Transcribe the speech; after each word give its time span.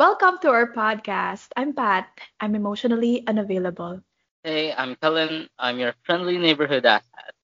Welcome 0.00 0.40
to 0.40 0.48
our 0.48 0.72
podcast. 0.72 1.52
I'm 1.60 1.76
Pat. 1.76 2.08
I'm 2.40 2.56
emotionally 2.56 3.20
unavailable. 3.28 4.00
Hey, 4.40 4.72
I'm 4.72 4.96
Kellen. 4.96 5.44
I'm 5.60 5.76
your 5.76 5.92
friendly 6.08 6.40
neighborhood 6.40 6.88
asset. 6.88 7.36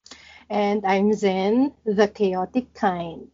And 0.48 0.80
I'm 0.88 1.12
Zen, 1.12 1.76
the 1.84 2.08
chaotic 2.08 2.72
kind. 2.72 3.28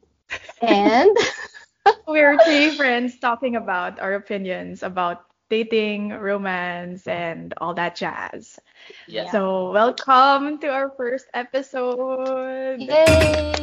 And 0.59 1.15
we're 2.11 2.35
three 2.43 2.75
friends 2.75 3.23
talking 3.23 3.55
about 3.55 4.03
our 4.03 4.19
opinions 4.19 4.83
about 4.83 5.23
dating, 5.47 6.19
romance, 6.19 7.07
and 7.07 7.55
all 7.63 7.79
that 7.79 7.95
jazz. 7.95 8.59
Yeah. 9.07 9.31
So, 9.31 9.71
welcome 9.71 10.59
to 10.67 10.69
our 10.75 10.91
first 10.99 11.31
episode. 11.31 12.83
Yay! 12.83 13.55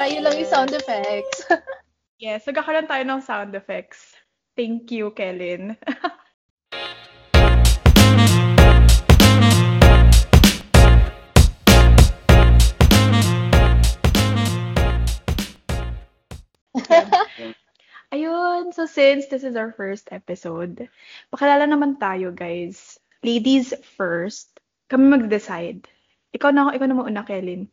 Tayo 0.00 0.16
lang 0.24 0.40
yung 0.40 0.48
sound 0.48 0.72
effects. 0.72 1.44
yes, 2.24 2.48
nagkakaroon 2.48 2.88
tayo 2.88 3.04
ng 3.04 3.20
sound 3.20 3.52
effects. 3.52 4.15
Thank 4.56 4.88
you, 4.88 5.12
Kellen. 5.12 5.76
Ayun, 18.16 18.72
so 18.72 18.88
since 18.88 19.28
this 19.28 19.44
is 19.44 19.60
our 19.60 19.76
first 19.76 20.08
episode, 20.08 20.88
pakilala 21.28 21.68
naman 21.68 22.00
tayo, 22.00 22.32
guys. 22.32 22.96
Ladies 23.20 23.76
first. 24.00 24.56
Kami 24.88 25.04
mag-decide. 25.04 25.84
Ikaw 26.32 26.48
na 26.56 26.64
ako, 26.64 26.80
ikaw 26.80 26.88
na 26.88 26.96
mauna, 26.96 27.28
Kellen. 27.28 27.68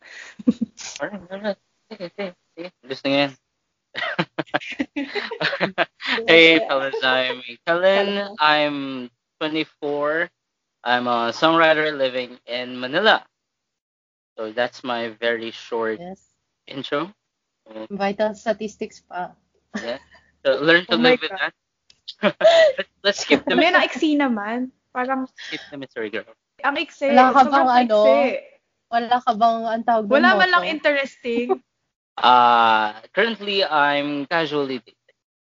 Alright, 0.99 1.31
alright. 1.31 1.59
Sige, 1.87 2.11
sige, 2.11 2.35
sige. 2.59 2.75
Gusto 2.83 3.07
yan. 3.07 3.31
hey, 6.27 6.59
fellas, 6.67 6.95
I'm 7.03 7.41
Kellen. 7.65 8.35
I'm 8.39 9.09
24. 9.39 10.29
I'm 10.83 11.07
a 11.07 11.31
songwriter 11.31 11.95
living 11.95 12.37
in 12.45 12.79
Manila. 12.79 13.25
So 14.37 14.51
that's 14.51 14.83
my 14.83 15.09
very 15.19 15.51
short 15.51 15.99
yes. 15.99 16.21
intro. 16.67 17.13
Vital 17.89 18.33
statistics 18.35 19.01
pa. 19.01 19.31
Yeah. 19.79 19.97
So 20.45 20.59
learn 20.59 20.85
to 20.91 20.97
Oh 20.97 20.97
live 20.97 21.21
with 21.21 21.31
that. 21.31 21.53
let's, 22.77 22.89
let's 23.03 23.19
skip 23.21 23.45
the 23.47 23.55
May 23.55 23.71
mystery. 23.71 23.79
na-iksi 23.79 24.09
naman. 24.19 24.71
Parang, 24.93 25.25
Skip 25.49 25.61
the 25.71 25.77
mystery, 25.77 26.09
girl. 26.09 26.27
ang 26.63 26.77
iksi. 26.77 27.09
Wala 27.11 27.33
ka 27.33 27.43
bang 27.49 27.69
ano? 27.87 28.01
Wala 28.93 29.15
ka 29.23 29.31
bang 29.33 29.59
ang 29.65 29.83
tawag 29.83 30.05
Wala 30.11 30.29
mo 30.35 30.37
man 30.37 30.49
lang 30.51 30.65
interesting. 30.67 31.57
Uh, 32.13 32.93
currently, 33.09 33.65
I'm 33.65 34.29
casually 34.29 34.77
dating. 34.77 35.02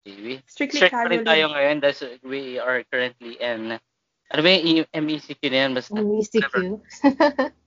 We, 0.04 0.44
Strictly 0.52 0.84
strict 0.84 0.94
pa 0.94 1.08
rin 1.08 1.24
tayo 1.24 1.48
ngayon. 1.56 1.80
That's, 1.80 2.04
we 2.28 2.60
are 2.60 2.84
currently 2.92 3.40
in, 3.40 3.80
ano 4.32 4.40
ba 4.44 4.50
yung 4.52 4.84
MECQ 4.92 5.40
na 5.48 5.58
yan? 5.64 5.72
Basta, 5.72 5.96
Ang 5.96 6.20
ECQ. 6.20 6.56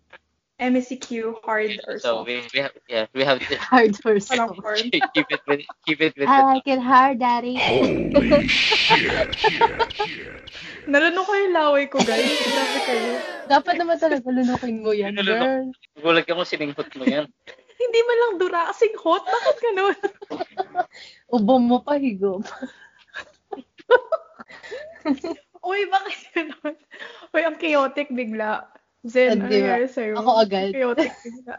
MSCQ, 0.57 1.37
hard 1.45 1.69
or 1.85 2.01
so 2.01 2.25
soft. 2.25 2.29
we, 2.33 2.41
we 2.57 2.61
have, 2.65 2.73
yeah, 2.89 3.05
we 3.13 3.21
have 3.25 3.37
to 3.45 3.57
Hard 3.73 3.93
some. 4.25 4.57
hard. 4.57 4.81
keep 4.93 5.29
it 5.29 5.41
with, 5.45 5.61
keep 5.85 6.01
it 6.01 6.17
with 6.17 6.29
I 6.29 6.41
the, 6.41 6.47
like 6.49 6.65
it 6.65 6.81
hard, 6.81 7.21
daddy. 7.21 7.61
Nalunok 10.89 11.25
ko 11.29 11.33
yung 11.37 11.53
laway 11.53 11.85
ko, 11.93 12.01
guys. 12.01 12.25
Grabe 12.41 12.79
kayo. 12.89 13.13
Dapat 13.53 13.75
naman 13.77 13.97
talaga 14.01 14.25
lunukin 14.33 14.81
mo 14.81 14.97
yan, 14.97 15.13
girl. 15.21 15.69
gulag 16.01 16.25
ako 16.25 16.41
sininghot 16.49 16.89
mo 16.97 17.05
yan. 17.05 17.29
Hindi 17.77 18.01
man 18.03 18.19
lang 18.19 18.35
dura 18.41 18.61
kasing 18.73 18.97
hot. 18.97 19.25
Bakit 19.25 19.57
ganun? 19.61 19.99
Ubo 21.37 21.55
mo 21.61 21.85
pa, 21.85 22.01
higop. 22.01 22.45
Uy, 25.67 25.81
bakit 25.91 26.21
ganun? 26.33 26.75
Uy, 27.35 27.43
ang 27.45 27.57
chaotic 27.61 28.09
bigla. 28.09 28.65
Zen, 29.07 29.39
ano 29.39 29.47
ba? 29.47 29.53
nangyari 29.53 29.87
sa'yo? 29.87 30.15
Ako 30.19 30.31
agad. 30.41 30.71
Chaotic 30.73 31.13
bigla. 31.21 31.55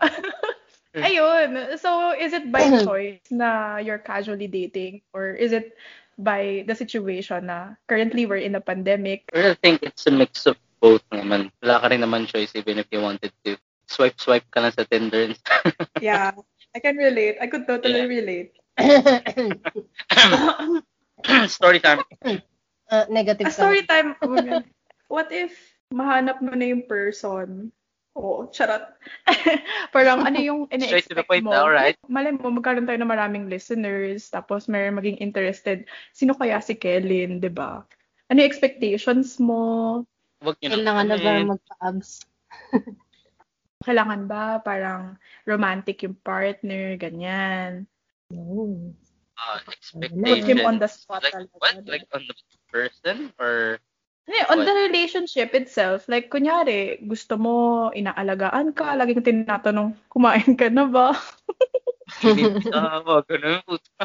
Ayun. 1.07 1.77
So, 1.77 2.15
is 2.17 2.33
it 2.33 2.49
by 2.49 2.65
choice 2.87 3.21
na 3.29 3.77
you're 3.77 4.01
casually 4.01 4.47
dating? 4.47 5.05
Or 5.13 5.37
is 5.37 5.53
it 5.53 5.77
by 6.17 6.65
the 6.65 6.73
situation 6.73 7.45
na 7.45 7.77
currently 7.85 8.25
we're 8.25 8.41
in 8.41 8.57
a 8.57 8.63
pandemic? 8.63 9.29
I 9.35 9.53
think 9.61 9.85
it's 9.85 10.09
a 10.09 10.11
mix 10.11 10.49
of 10.49 10.57
both 10.81 11.05
naman. 11.13 11.53
Wala 11.61 11.81
ka 11.81 11.87
rin 11.93 12.01
naman 12.01 12.25
choice 12.25 12.53
even 12.57 12.81
if 12.81 12.89
you 12.89 13.01
wanted 13.01 13.31
to. 13.45 13.57
Swipe, 13.87 14.19
swipe 14.19 14.47
ka 14.51 14.59
lang 14.61 14.75
sa 14.75 14.83
Tinder. 14.83 15.31
Yeah. 16.03 16.35
I 16.75 16.79
can 16.83 16.99
relate. 16.99 17.39
I 17.41 17.47
could 17.47 17.65
totally 17.65 18.05
relate. 18.05 18.51
Story 21.49 21.79
time. 21.79 22.03
Ah, 22.87 23.03
negative 23.11 23.43
A 23.43 23.51
story 23.51 23.83
time. 23.83 24.15
oh. 24.23 24.63
What 25.11 25.27
if 25.35 25.51
mahanap 25.91 26.39
mo 26.39 26.55
na 26.55 26.71
yung 26.71 26.87
person? 26.87 27.75
Oo, 28.15 28.47
charot. 28.47 28.79
Parang 29.95 30.23
ano 30.23 30.39
yung 30.39 30.71
Straight 30.71 31.03
to 31.11 31.11
the 31.11 31.19
ina-expect 31.19 31.27
point 31.27 31.43
mo? 31.43 31.51
now, 31.51 31.67
right? 31.67 31.99
Malay 32.07 32.31
mo, 32.31 32.47
magkaroon 32.47 32.87
tayo 32.87 32.95
ng 32.95 33.11
maraming 33.11 33.51
listeners, 33.51 34.31
tapos 34.31 34.71
may 34.71 34.87
maging 34.87 35.19
interested. 35.19 35.83
Sino 36.15 36.31
kaya 36.31 36.63
si 36.63 36.79
Kellen, 36.79 37.43
di 37.43 37.51
ba? 37.51 37.83
Ano 38.31 38.39
yung 38.39 38.47
expectations 38.47 39.35
mo? 39.35 40.07
Huwag 40.39 40.55
nyo 40.63 40.71
na. 40.71 40.75
Kailangan 40.79 41.05
na 41.11 41.17
ba 41.19 41.31
magpa-abs? 41.43 42.23
Kailangan 43.87 44.27
ba 44.27 44.59
parang 44.59 45.15
romantic 45.47 46.03
yung 46.03 46.19
partner, 46.19 46.99
ganyan? 46.99 47.87
No. 48.27 48.91
Uh, 49.39 49.57
Put 49.63 49.79
expectations. 49.79 50.43
him 50.43 50.59
on 50.67 50.75
the 50.75 50.89
spot 50.91 51.23
Like, 51.23 51.31
talaga. 51.31 51.55
what? 51.55 51.75
Like 51.87 52.05
on 52.11 52.27
the 52.27 52.35
person? 52.67 53.31
Or 53.39 53.79
Hindi, 54.27 54.43
on 54.51 54.59
What? 54.59 54.67
the 54.67 54.75
relationship 54.91 55.55
itself, 55.55 56.03
like, 56.11 56.27
kunyari, 56.27 56.99
gusto 57.07 57.39
mo, 57.39 57.87
inaalagaan 57.95 58.75
ka, 58.75 58.99
laging 58.99 59.23
tinatanong, 59.23 59.95
kumain 60.11 60.51
ka 60.59 60.67
na 60.67 60.83
ba? 60.83 61.15
hindi 62.19 62.43
ganun. 62.67 63.63
puta. 63.71 64.03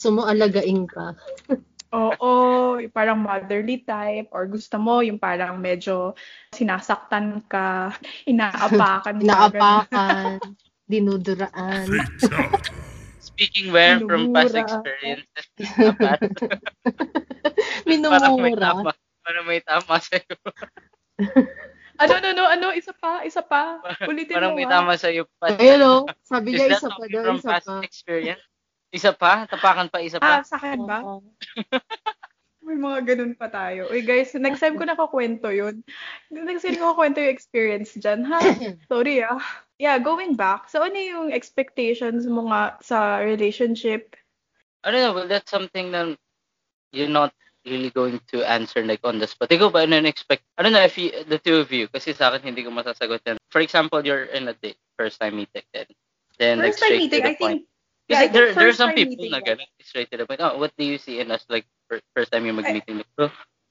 Sumualagain 0.00 0.88
ka. 0.88 1.12
Oo, 1.90 2.78
yung 2.78 2.94
parang 2.94 3.18
motherly 3.18 3.82
type, 3.82 4.30
or 4.30 4.46
gusto 4.46 4.78
mo, 4.78 5.02
yung 5.02 5.18
parang 5.18 5.58
medyo 5.58 6.14
sinasaktan 6.54 7.42
ka, 7.50 7.90
inaapakan 8.30 9.18
ka. 9.18 9.24
Inaapakan. 9.26 10.38
dinuduraan. 10.90 11.86
Speaking 13.30 13.70
where 13.70 14.02
from 14.02 14.34
past 14.34 14.52
Minumura. 14.52 14.66
experiences. 14.66 15.46
Parang 17.86 18.34
may 18.42 18.52
Minumura. 18.52 18.74
tama. 18.74 18.90
Parang 19.22 19.44
may 19.46 19.60
tama 19.62 19.94
sa'yo. 20.02 20.34
Ano, 22.00 22.12
ano, 22.16 22.28
ano, 22.32 22.42
ano, 22.48 22.66
isa 22.74 22.90
pa, 22.96 23.22
isa 23.22 23.44
pa. 23.44 23.78
Ulitin 24.08 24.34
Parang 24.34 24.56
mo 24.56 24.58
may 24.58 24.66
ah. 24.66 24.82
tama 24.82 24.98
sa'yo. 24.98 25.28
Pa. 25.38 25.52
Ayun 25.52 25.80
o. 25.84 25.92
Sabi 26.26 26.56
niya, 26.56 26.74
isa 26.74 26.88
pa 26.90 27.04
daw, 27.06 27.22
from 27.22 27.38
isa 27.38 27.48
past 27.48 27.68
pa. 27.68 27.84
experience? 27.86 28.42
Isa 28.90 29.14
pa? 29.14 29.46
Tapakan 29.46 29.86
pa, 29.86 30.02
isa 30.02 30.18
Ah, 30.18 30.42
pa? 30.42 30.46
sa 30.46 30.58
akin 30.58 30.82
ba? 30.86 30.98
Oo. 31.06 31.22
May 32.66 32.76
mga 32.76 33.14
ganun 33.14 33.34
pa 33.34 33.48
tayo. 33.48 33.88
Uy, 33.88 34.04
guys, 34.04 34.30
next 34.36 34.60
time 34.60 34.76
ko 34.76 34.84
nakakwento 34.84 35.48
yun. 35.50 35.80
Next 36.28 36.62
time 36.62 36.76
ko 36.78 36.94
kwento 36.94 37.18
yung 37.18 37.32
experience 37.32 37.96
dyan, 37.96 38.22
ha? 38.28 38.38
Sorry, 38.90 39.24
ah. 39.24 39.40
Yeah, 39.80 39.96
going 39.96 40.36
back. 40.36 40.68
So, 40.68 40.84
ano 40.84 40.94
yung 40.94 41.32
expectations 41.32 42.28
mo 42.28 42.52
nga 42.52 42.76
sa 42.84 43.24
relationship? 43.24 44.12
I 44.84 44.92
don't 44.92 45.00
know, 45.02 45.14
well, 45.16 45.30
that's 45.30 45.50
something 45.50 45.90
that 45.96 46.14
you're 46.92 47.10
not 47.10 47.32
really 47.64 47.90
going 47.90 48.20
to 48.32 48.44
answer 48.44 48.84
like 48.84 49.00
on 49.04 49.18
the 49.18 49.26
spot. 49.26 49.48
Ikaw 49.52 49.72
ba, 49.72 49.88
ano 49.88 49.96
yung 49.96 50.08
expect? 50.08 50.44
I 50.56 50.62
don't 50.62 50.72
know 50.76 50.84
if 50.84 50.96
you, 51.00 51.12
the 51.28 51.40
two 51.40 51.64
of 51.64 51.72
you, 51.72 51.88
kasi 51.88 52.12
sa 52.12 52.28
akin 52.32 52.52
hindi 52.52 52.64
ko 52.64 52.70
masasagot 52.70 53.24
yan. 53.24 53.36
For 53.48 53.60
example, 53.64 54.04
you're 54.04 54.28
in 54.32 54.48
a 54.48 54.54
date, 54.56 54.80
first 55.00 55.16
time 55.20 55.36
meeting, 55.36 55.64
then, 55.72 55.88
then 56.36 56.60
like 56.60 56.76
First 56.76 56.84
time 56.84 56.96
straight 56.96 57.02
meeting, 57.08 57.24
to 57.24 57.28
the 57.28 57.34
I 57.34 57.40
point. 57.40 57.60
think, 57.64 57.69
yeah, 58.10 58.18
I 58.18 58.28
think 58.28 58.32
there, 58.34 58.54
there 58.54 58.68
are 58.68 58.74
first 58.74 58.78
some 58.78 58.92
people 58.92 59.30
na 59.30 59.40
gano'n, 59.40 59.70
straight 59.80 60.10
to 60.10 60.18
the 60.18 60.26
point. 60.26 60.40
Oh, 60.42 60.58
what 60.58 60.74
do 60.76 60.84
you 60.84 60.98
see 60.98 61.20
in 61.20 61.30
us 61.30 61.46
like 61.48 61.66
fir- 61.88 62.04
first 62.14 62.32
time 62.32 62.46
yung 62.46 62.58
mag-meeting? 62.58 63.02
Oh, 63.18 63.30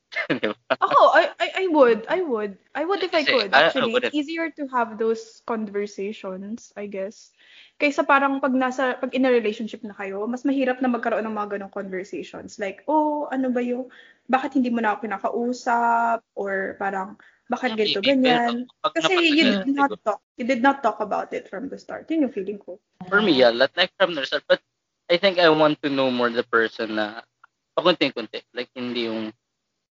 di 0.29 0.47
ba? 0.47 0.57
Ako, 0.79 0.99
I, 1.13 1.23
I, 1.37 1.47
I 1.53 1.65
would. 1.69 2.07
I 2.09 2.19
would. 2.23 2.57
I 2.73 2.81
would 2.85 3.03
if 3.03 3.13
I 3.13 3.21
Kasi, 3.21 3.33
could. 3.35 3.49
I- 3.53 3.57
I 3.57 3.61
Actually, 3.69 3.93
it's 3.99 4.15
easier 4.15 4.49
to 4.57 4.65
have 4.73 4.97
those 4.97 5.43
conversations, 5.45 6.73
I 6.73 6.87
guess. 6.89 7.29
Kaysa 7.77 8.07
parang 8.07 8.41
pag 8.41 8.55
nasa, 8.55 8.97
pag 8.97 9.13
in 9.13 9.27
a 9.27 9.31
relationship 9.31 9.83
na 9.85 9.93
kayo, 9.93 10.25
mas 10.25 10.43
mahirap 10.43 10.81
na 10.81 10.89
magkaroon 10.89 11.23
ng 11.27 11.35
mga 11.35 11.59
ganong 11.59 11.73
conversations. 11.75 12.57
Like, 12.57 12.83
oh, 12.89 13.29
ano 13.29 13.53
ba 13.53 13.61
yung, 13.61 13.91
bakit 14.29 14.57
hindi 14.57 14.73
mo 14.73 14.81
na 14.81 14.95
ako 14.95 15.05
pinakausap? 15.05 16.25
Or 16.33 16.79
parang, 16.79 17.19
bakit 17.49 17.73
Yeah, 17.73 17.77
ganito, 17.81 17.99
pero 17.99 18.07
ganyan? 18.07 18.53
pag 18.79 18.91
Kasi 18.93 19.13
you 19.17 19.43
Yeah, 19.43 19.65
did 19.65 19.73
not 19.75 19.91
talk. 20.05 20.19
You 20.37 20.45
did 20.45 20.61
not 20.61 20.77
talk 20.85 21.01
about 21.01 21.33
it 21.33 21.49
from 21.49 21.67
the 21.67 21.81
start. 21.81 22.05
Yun 22.07 22.29
yung 22.29 22.33
feeling 22.33 22.61
ko. 22.61 22.77
For 23.09 23.19
me, 23.19 23.33
yeah, 23.35 23.49
like, 23.49 23.73
like 23.75 23.91
from 23.97 24.13
the 24.13 24.23
start. 24.23 24.45
But 24.47 24.61
I 25.09 25.17
think 25.17 25.41
I 25.41 25.49
want 25.49 25.81
to 25.81 25.89
know 25.89 26.13
more 26.13 26.29
the 26.29 26.45
person 26.45 26.95
na 26.95 27.25
pakunti-kunti. 27.73 28.45
Like, 28.53 28.69
hindi 28.77 29.09
yung 29.09 29.33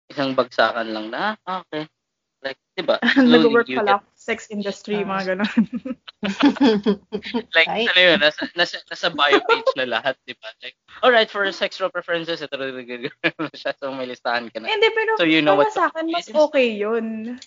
isang 0.09 0.33
bagsakan 0.33 0.89
lang 0.91 1.13
na, 1.13 1.37
ah, 1.45 1.61
okay. 1.63 1.85
Like, 2.43 2.59
di 2.75 2.83
ba? 2.83 2.99
Nag-work 3.21 3.69
pala 3.71 4.01
get- 4.03 4.09
sex 4.19 4.51
industry, 4.51 5.05
Ah. 5.05 5.07
mga 5.07 5.23
ganon. 5.37 5.53
like, 7.57 7.67
Right. 7.69 7.89
ano 7.91 8.01
yun, 8.01 8.19
nasa, 8.23 8.47
nasa, 8.55 8.79
nasa 8.87 9.11
bio 9.11 9.43
page 9.43 9.71
na 9.75 9.87
lahat, 9.91 10.15
di 10.23 10.35
ba? 10.39 10.49
Like, 10.63 10.79
alright, 11.03 11.31
for 11.31 11.47
sexual 11.51 11.91
preferences, 11.91 12.43
ito 12.43 12.55
rin 12.55 13.11
siya, 13.59 13.75
so 13.75 13.91
may 13.91 14.07
listahan 14.07 14.47
ka 14.51 14.63
na. 14.63 14.71
Hindi, 14.71 14.89
pero 14.95 15.19
So, 15.19 15.27
you 15.27 15.43
know 15.43 15.59
para 15.59 15.71
sa 15.75 15.91
akin, 15.91 16.15
mas 16.15 16.31
okay 16.31 16.79
yun. 16.79 17.39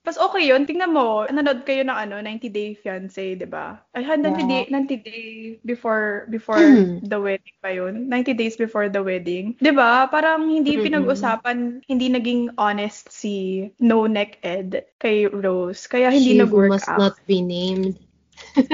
Mas 0.00 0.16
okay 0.16 0.48
yun. 0.48 0.64
Tingnan 0.64 0.96
mo, 0.96 1.28
nanood 1.28 1.68
kayo 1.68 1.84
ng 1.84 1.92
ano, 1.92 2.24
90 2.24 2.48
Day 2.48 2.72
Fiancé, 2.72 3.36
di 3.36 3.44
ba? 3.44 3.84
Ay, 3.92 4.08
90 4.08 4.48
day, 4.48 4.62
90 4.72 4.96
day 5.04 5.24
before 5.60 6.24
before 6.32 6.56
Mm. 6.56 7.04
the 7.12 7.20
wedding 7.20 7.56
pa 7.60 7.68
yun. 7.68 8.08
90 8.08 8.32
days 8.32 8.56
before 8.56 8.88
the 8.88 9.04
wedding. 9.04 9.60
Di 9.60 9.68
ba? 9.72 10.08
Parang 10.08 10.48
hindi 10.48 10.80
pinag-usapan, 10.80 11.84
hindi 11.84 12.08
naging 12.08 12.56
honest 12.56 13.12
si 13.12 13.68
No 13.76 14.08
Neck 14.08 14.40
Ed 14.40 14.88
kay 14.96 15.28
Rose. 15.28 15.84
Kaya 15.84 16.08
hindi 16.08 16.32
She 16.36 16.40
nag-work 16.40 16.72
must 16.80 16.88
out. 16.88 16.96
not 16.96 17.16
be 17.28 17.44
named. 17.44 18.00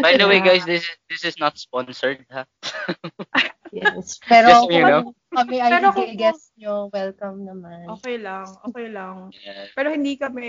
By 0.01 0.17
the 0.17 0.27
way, 0.27 0.41
guys, 0.41 0.65
this 0.65 0.83
is 0.85 0.97
this 1.09 1.23
is 1.25 1.37
not 1.39 1.59
sponsored, 1.59 2.25
ha? 2.31 2.45
Yes. 3.75 4.23
Pero 4.23 4.47
Just 4.49 4.63
so 4.63 4.71
you 4.71 4.87
kung 4.87 5.07
kami 5.35 5.57
ay 5.59 5.69
Pero 5.69 5.87
kung- 5.93 6.17
guest 6.17 6.55
nyo, 6.57 6.89
welcome 6.89 7.45
naman. 7.45 7.85
Okay 7.99 8.17
lang, 8.17 8.47
okay 8.63 8.87
lang. 8.89 9.35
Yeah. 9.43 9.69
Pero 9.75 9.91
hindi 9.93 10.15
kami 10.17 10.49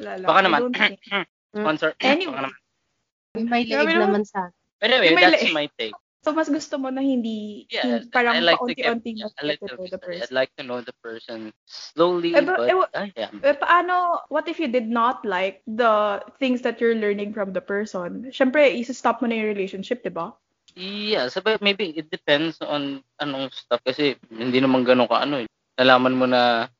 lala. 0.00 0.24
Baka 0.24 0.40
I 0.40 0.44
naman. 0.46 0.58
don't 0.62 0.76
think. 0.78 0.96
Sponsor. 1.54 1.90
Anyway. 2.00 2.30
Baka 2.32 2.46
naman. 2.48 3.48
May 3.50 3.62
Grabe 3.66 3.90
liig 3.90 3.98
naman. 3.98 4.02
naman 4.06 4.22
sa 4.24 4.48
But 4.78 4.94
anyway, 4.94 5.12
May 5.18 5.22
that's 5.28 5.50
my 5.50 5.66
take. 5.76 5.96
So, 6.24 6.32
mas 6.32 6.48
gusto 6.48 6.80
mo 6.80 6.88
na 6.88 7.04
hindi, 7.04 7.68
Yeah, 7.68 8.00
hindi 8.00 8.08
parang 8.08 8.40
I 8.40 8.40
like 8.40 8.56
paunti-unti 8.56 9.12
yeah, 9.20 9.28
I 9.36 9.44
like 9.44 9.60
to, 9.60 9.68
to 9.68 9.76
know 9.76 9.84
the 9.92 10.00
I'd 10.00 10.08
person. 10.08 10.32
like 10.32 10.52
to 10.56 10.62
know 10.64 10.80
the 10.80 10.96
person 11.04 11.52
slowly, 11.68 12.32
Eh, 12.32 12.40
but- 12.40 12.64
but, 12.64 12.72
eh, 12.72 12.96
ah, 12.96 13.08
yeah. 13.12 13.30
Eh, 13.44 13.52
paano, 13.52 14.24
what 14.32 14.48
if 14.48 14.56
you 14.56 14.72
did 14.72 14.88
not 14.88 15.20
like 15.28 15.60
the 15.68 16.24
things 16.40 16.64
that 16.64 16.80
you're 16.80 16.96
learning 16.96 17.36
from 17.36 17.52
the 17.52 17.60
person? 17.60 18.32
Siyempre, 18.32 18.72
isa-stop 18.72 19.20
mo 19.20 19.28
na 19.28 19.36
yung 19.36 19.52
relationship, 19.52 20.00
di 20.00 20.08
ba? 20.08 20.32
Yeah, 20.72 21.28
sabi, 21.28 21.60
maybe 21.60 21.92
it 21.92 22.08
depends 22.08 22.56
on 22.64 23.04
anong 23.20 23.52
stuff 23.52 23.84
kasi 23.84 24.16
hindi 24.32 24.58
naman 24.64 24.82
ganun 24.82 25.06
ka 25.06 25.22
ano 25.22 25.44
eh. 25.44 25.48
Nalaman 25.76 26.16
mo 26.16 26.24
na 26.24 26.72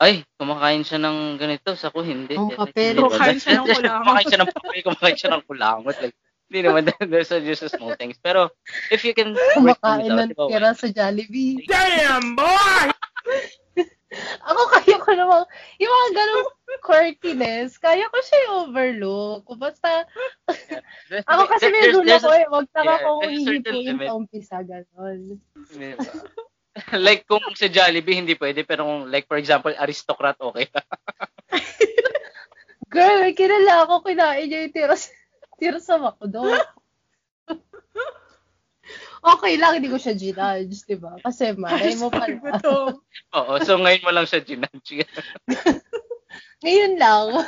ay, 0.00 0.24
kumakain 0.40 0.80
siya 0.80 0.96
ng 0.96 1.36
ganito, 1.36 1.76
sa 1.76 1.92
ko 1.92 2.00
hindi. 2.00 2.32
Hindi 2.32 2.56
ba? 2.56 2.64
Kumakain 2.68 3.36
siya 3.36 3.60
ng 3.60 3.66
kulangot. 3.68 4.00
kumakain 4.04 4.26
siya 4.28 4.40
ng 4.40 4.50
papel, 4.52 4.80
kumakain 4.80 5.16
siya 5.16 5.30
ng 5.32 5.44
kulangot. 5.44 5.96
Like, 6.00 6.16
hindi 6.50 6.66
naman, 6.66 6.90
those 7.06 7.30
are 7.30 7.38
just 7.38 7.62
small 7.70 7.94
things. 7.94 8.18
Pero, 8.18 8.50
if 8.90 9.06
you 9.06 9.14
can 9.14 9.32
work 9.62 9.78
kumakain 9.78 10.10
out, 10.10 10.18
ng 10.26 10.34
tira 10.34 10.74
sa 10.74 10.90
Jollibee. 10.90 11.62
Damn, 11.70 12.34
boy! 12.34 12.86
Ako 14.50 14.62
kaya 14.74 14.98
ko 14.98 15.10
namang, 15.14 15.46
yung 15.78 15.86
mga 15.94 16.10
ganong 16.18 16.48
quirkiness, 16.82 17.78
kaya 17.78 18.10
ko 18.10 18.18
siya 18.18 18.38
i-overlook. 18.50 19.46
Basta, 19.54 20.02
There- 21.06 21.22
ako 21.30 21.46
kasi 21.46 21.70
may 21.70 21.78
there's- 21.78 21.94
gulo 21.94 22.06
there's 22.10 22.26
ko 22.26 22.34
a- 22.34 22.40
eh. 22.42 22.46
Huwag 22.50 22.66
taka 22.74 22.90
yeah, 22.90 22.98
ko 23.06 23.10
there's 23.22 23.30
a 23.30 23.46
certain 23.46 23.74
hihipuin 23.78 23.98
sa 24.02 24.14
umpisa, 24.18 24.56
ganon. 24.66 25.18
Di 25.70 25.94
ba? 25.94 26.02
like 27.06 27.22
kung 27.30 27.42
sa 27.54 27.66
Jollibee 27.70 28.14
hindi 28.18 28.34
pwede 28.38 28.62
pero 28.62 28.86
kung 28.86 29.10
like 29.10 29.26
for 29.26 29.38
example 29.38 29.74
aristocrat 29.74 30.38
okay 30.38 30.70
Girl, 32.90 33.22
may 33.22 33.34
kilala 33.38 33.86
ako, 33.86 34.02
kinain 34.02 34.50
niya 34.50 34.66
yung 34.66 34.74
tira, 34.74 34.94
sa- 35.60 35.62
tira 35.62 35.78
sa 35.78 36.00
McDo. 36.00 36.48
okay 39.20 39.54
lang, 39.60 39.76
hindi 39.76 39.92
ko 39.92 40.00
siya 40.00 40.16
ginudge, 40.16 40.88
di 40.88 40.96
ba? 40.96 41.20
Kasi 41.20 41.52
malay 41.60 41.92
mo 42.00 42.08
mo 42.08 42.16
pala. 42.16 42.40
Oo, 43.36 43.52
so 43.60 43.76
ngayon 43.76 44.04
mo 44.04 44.10
lang 44.16 44.24
siya 44.24 44.40
ginudge. 44.40 45.04
Ngayon 46.64 46.94
lang. 46.96 47.44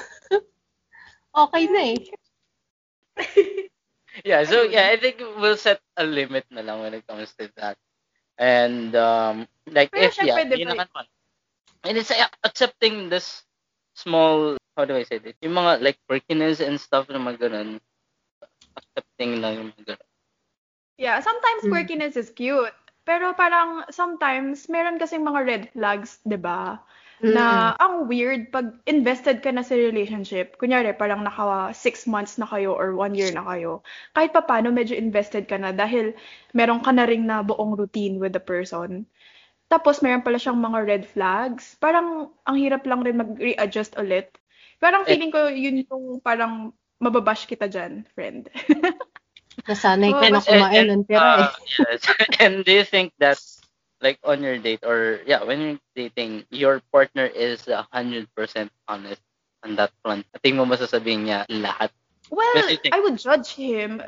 okay 1.32 1.64
na 1.68 1.80
eh. 1.96 2.00
yeah, 4.24 4.40
so 4.44 4.64
yeah, 4.64 4.88
I 4.88 4.96
think 4.96 5.20
we'll 5.20 5.60
set 5.60 5.80
a 5.96 6.04
limit 6.04 6.48
na 6.48 6.64
lang 6.64 6.80
when 6.80 6.96
it 6.96 7.04
comes 7.04 7.32
to 7.36 7.48
that. 7.60 7.76
And 8.40 8.96
um 8.96 9.44
like 9.68 9.92
Pero 9.92 10.08
if 10.08 10.16
yeah, 10.24 10.40
yun 10.40 10.72
naman. 10.72 11.06
And 11.84 12.00
it's 12.00 12.08
uh, 12.08 12.24
accepting 12.40 13.12
this 13.12 13.44
small 13.92 14.56
how 14.76 14.88
do 14.88 14.96
I 14.96 15.04
say 15.04 15.20
this? 15.20 15.36
Yung 15.44 15.52
mga 15.52 15.84
like 15.84 16.00
quirkiness 16.08 16.64
and 16.64 16.80
stuff 16.80 17.08
na 17.12 17.20
mga 17.20 17.48
ganun. 17.48 17.80
Accepting 18.76 19.40
lang 19.40 19.52
yung 19.58 19.68
mga. 19.76 19.94
Yeah, 20.98 21.20
sometimes 21.20 21.64
Hmm. 21.64 21.72
quirkiness 21.72 22.16
is 22.16 22.30
cute. 22.30 22.72
Pero 23.02 23.34
parang 23.34 23.82
sometimes 23.90 24.70
meron 24.70 25.00
kasing 25.02 25.26
mga 25.26 25.40
red 25.42 25.64
flags, 25.74 26.22
'di 26.22 26.38
ba? 26.38 26.78
Mm. 27.22 27.34
Na 27.34 27.74
ang 27.82 28.06
weird 28.06 28.50
pag 28.54 28.78
invested 28.86 29.42
ka 29.42 29.50
na 29.50 29.66
sa 29.66 29.74
relationship. 29.74 30.54
Kunyari, 30.58 30.94
parang 30.94 31.26
naka 31.26 31.74
six 31.74 32.06
months 32.06 32.38
na 32.38 32.46
kayo 32.46 32.74
or 32.74 32.94
one 32.94 33.14
year 33.18 33.30
na 33.34 33.42
kayo. 33.42 33.82
Kahit 34.14 34.30
pa 34.30 34.42
paano, 34.46 34.70
medyo 34.70 34.94
invested 34.94 35.50
ka 35.50 35.58
na 35.58 35.74
dahil 35.74 36.14
meron 36.54 36.78
ka 36.82 36.94
na 36.94 37.06
ring 37.06 37.26
na 37.26 37.42
buong 37.42 37.74
routine 37.74 38.22
with 38.22 38.30
the 38.34 38.42
person. 38.42 39.06
Tapos 39.72 40.02
meron 40.04 40.22
pala 40.26 40.38
siyang 40.38 40.60
mga 40.60 40.80
red 40.86 41.04
flags. 41.08 41.74
Parang 41.80 42.30
ang 42.46 42.56
hirap 42.60 42.84
lang 42.86 43.02
rin 43.06 43.18
mag-readjust 43.18 43.96
ulit. 43.98 44.30
Parang 44.82 45.06
Eh. 45.06 45.14
feeling 45.14 45.32
ko 45.32 45.48
yun 45.50 45.82
yung 45.88 46.20
parang 46.22 46.74
mababash 47.02 47.50
kita 47.50 47.66
dyan, 47.66 48.06
friend. 48.14 48.46
Nasanay 49.68 50.14
Oh, 50.14 50.20
ka 50.22 50.26
na 50.30 50.38
mas- 50.38 50.48
kumain 50.48 50.86
ng 50.88 51.04
tira 51.04 51.28
eh. 51.36 51.44
uh, 51.44 51.52
yes. 51.68 52.00
and 52.42 52.64
do 52.64 52.72
you 52.72 52.86
think 52.86 53.12
that 53.20 53.36
like 54.00 54.16
on 54.24 54.40
your 54.40 54.56
date 54.56 54.80
or 54.86 55.20
yeah, 55.26 55.44
when 55.44 55.60
you're 55.60 55.82
dating, 55.94 56.46
your 56.48 56.80
partner 56.94 57.26
is 57.26 57.68
a 57.68 57.84
hundred 57.92 58.26
percent 58.32 58.72
honest 58.88 59.20
on 59.62 59.76
that 59.76 59.92
front? 60.00 60.24
Tingin 60.40 60.62
mo 60.62 60.64
masasabihin 60.64 61.28
niya 61.28 61.44
lahat. 61.52 61.92
Well? 62.32 62.64
I 62.90 62.98
would 63.04 63.20
judge 63.20 63.52
him. 63.52 64.00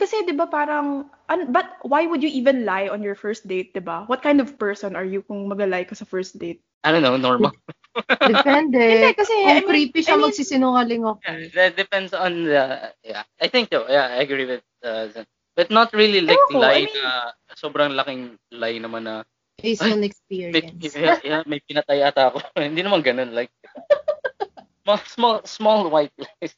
Kasi 0.00 0.24
'di 0.24 0.32
ba 0.32 0.48
parang 0.48 1.12
an, 1.28 1.52
but 1.52 1.76
why 1.84 2.08
would 2.08 2.24
you 2.24 2.32
even 2.32 2.64
lie 2.64 2.88
on 2.88 3.04
your 3.04 3.14
first 3.14 3.44
date, 3.44 3.76
'di 3.76 3.84
ba? 3.84 4.08
What 4.08 4.24
kind 4.24 4.40
of 4.40 4.56
person 4.56 4.96
are 4.96 5.04
you 5.04 5.20
kung 5.20 5.44
mag-lie 5.44 5.84
ka 5.84 5.92
sa 5.92 6.08
first 6.08 6.40
date? 6.40 6.64
I 6.80 6.88
don't 6.94 7.04
know, 7.04 7.20
normal. 7.20 7.52
Depende. 8.04 8.82
Hindi, 8.82 9.10
kasi, 9.16 9.34
Kung 9.34 9.48
I 9.48 9.54
mean- 9.60 9.68
creepy 9.68 10.00
siya, 10.04 10.14
I 10.14 10.16
mean- 10.20 10.24
magsisinungaling 10.28 11.02
ako. 11.04 11.18
Yeah, 11.24 11.38
that 11.56 11.72
depends 11.74 12.12
on 12.12 12.32
the 12.44 12.62
yeah. 13.00 13.24
I 13.40 13.48
think 13.48 13.72
though, 13.72 13.88
yeah, 13.88 14.12
I 14.12 14.22
agree 14.22 14.44
with 14.44 14.64
uh, 14.84 15.08
Zen. 15.10 15.24
but 15.56 15.72
not 15.72 15.88
really 15.96 16.20
like 16.20 16.36
Ewan 16.36 16.52
ko, 16.52 16.58
I 16.60 16.62
lie 16.62 16.84
mean- 16.84 16.96
na 17.00 17.10
sobrang 17.56 17.92
laking 17.96 18.20
lie 18.52 18.76
naman 18.76 19.08
na 19.08 19.24
Based 19.56 19.80
Ay, 19.80 19.96
on 19.96 20.04
may, 20.04 20.12
experience. 20.12 20.92
yeah, 21.00 21.16
yeah, 21.24 21.40
may 21.48 21.56
pinatay 21.64 22.04
ata 22.04 22.28
ako. 22.28 22.44
Hindi 22.60 22.84
naman 22.84 23.00
ganun 23.00 23.32
like 23.32 23.48
small 24.84 25.00
small 25.08 25.36
small 25.48 25.80
white 25.88 26.12
lies. 26.20 26.52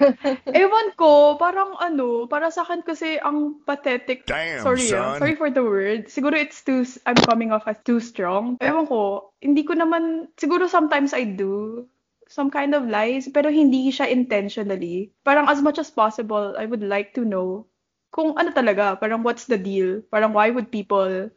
Ewan 0.60 0.94
ko, 0.96 1.36
parang 1.36 1.76
ano, 1.80 2.26
para 2.26 2.48
sa 2.52 2.62
akin 2.64 2.82
kasi 2.82 3.16
ang 3.20 3.60
pathetic. 3.64 4.26
Damn, 4.26 4.64
sorry, 4.64 4.86
ah, 4.94 5.16
son. 5.16 5.24
sorry 5.24 5.36
for 5.36 5.50
the 5.50 5.62
word. 5.62 6.06
Siguro 6.08 6.36
it's 6.36 6.62
too, 6.62 6.84
I'm 7.04 7.18
coming 7.28 7.52
off 7.52 7.66
as 7.66 7.80
too 7.84 8.00
strong. 8.00 8.56
Ewan 8.60 8.86
ko, 8.86 9.32
hindi 9.40 9.64
ko 9.64 9.76
naman, 9.76 10.32
siguro 10.36 10.68
sometimes 10.68 11.12
I 11.12 11.24
do 11.24 11.84
some 12.30 12.48
kind 12.48 12.74
of 12.78 12.86
lies, 12.86 13.26
pero 13.28 13.50
hindi 13.50 13.90
siya 13.90 14.06
intentionally. 14.06 15.10
Parang 15.26 15.50
as 15.50 15.58
much 15.58 15.82
as 15.82 15.90
possible, 15.90 16.54
I 16.54 16.66
would 16.66 16.84
like 16.84 17.12
to 17.18 17.26
know 17.26 17.66
kung 18.10 18.34
ano 18.34 18.50
talaga, 18.50 18.98
parang 18.98 19.22
what's 19.22 19.46
the 19.46 19.58
deal? 19.58 20.02
Parang 20.10 20.34
why 20.34 20.50
would 20.50 20.70
people 20.74 21.30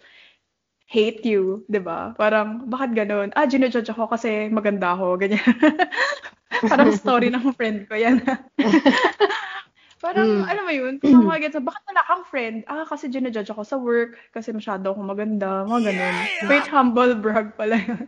hate 0.94 1.26
you, 1.26 1.66
'di 1.66 1.82
ba? 1.82 2.14
Parang 2.14 2.70
bakit 2.70 2.94
ganun? 2.94 3.34
Ah, 3.34 3.50
ginojudge 3.50 3.90
ako 3.90 4.14
kasi 4.14 4.54
maganda 4.54 4.94
ako, 4.94 5.18
ganyan. 5.18 5.42
parang 6.72 6.94
story 7.02 7.34
ng 7.34 7.50
friend 7.58 7.90
ko 7.90 7.98
yan. 7.98 8.22
parang 10.04 10.28
Mm. 10.30 10.46
alam 10.52 10.64
mo 10.68 10.74
yun, 10.76 10.94
parang 11.02 11.26
mga 11.26 11.40
gets, 11.50 11.58
bakit 11.70 11.84
wala 11.90 12.04
kang 12.06 12.24
friend? 12.30 12.58
Ah, 12.70 12.86
kasi 12.86 13.10
ginojudge 13.10 13.50
ako 13.50 13.64
sa 13.66 13.80
work 13.80 14.20
kasi 14.36 14.54
masyado 14.54 14.94
akong 14.94 15.10
maganda, 15.10 15.66
mga 15.66 15.96
ganun. 15.96 16.16
Wait, 16.46 16.68
humble 16.70 17.16
brag 17.18 17.56
pala 17.58 17.80
yun. 17.80 18.06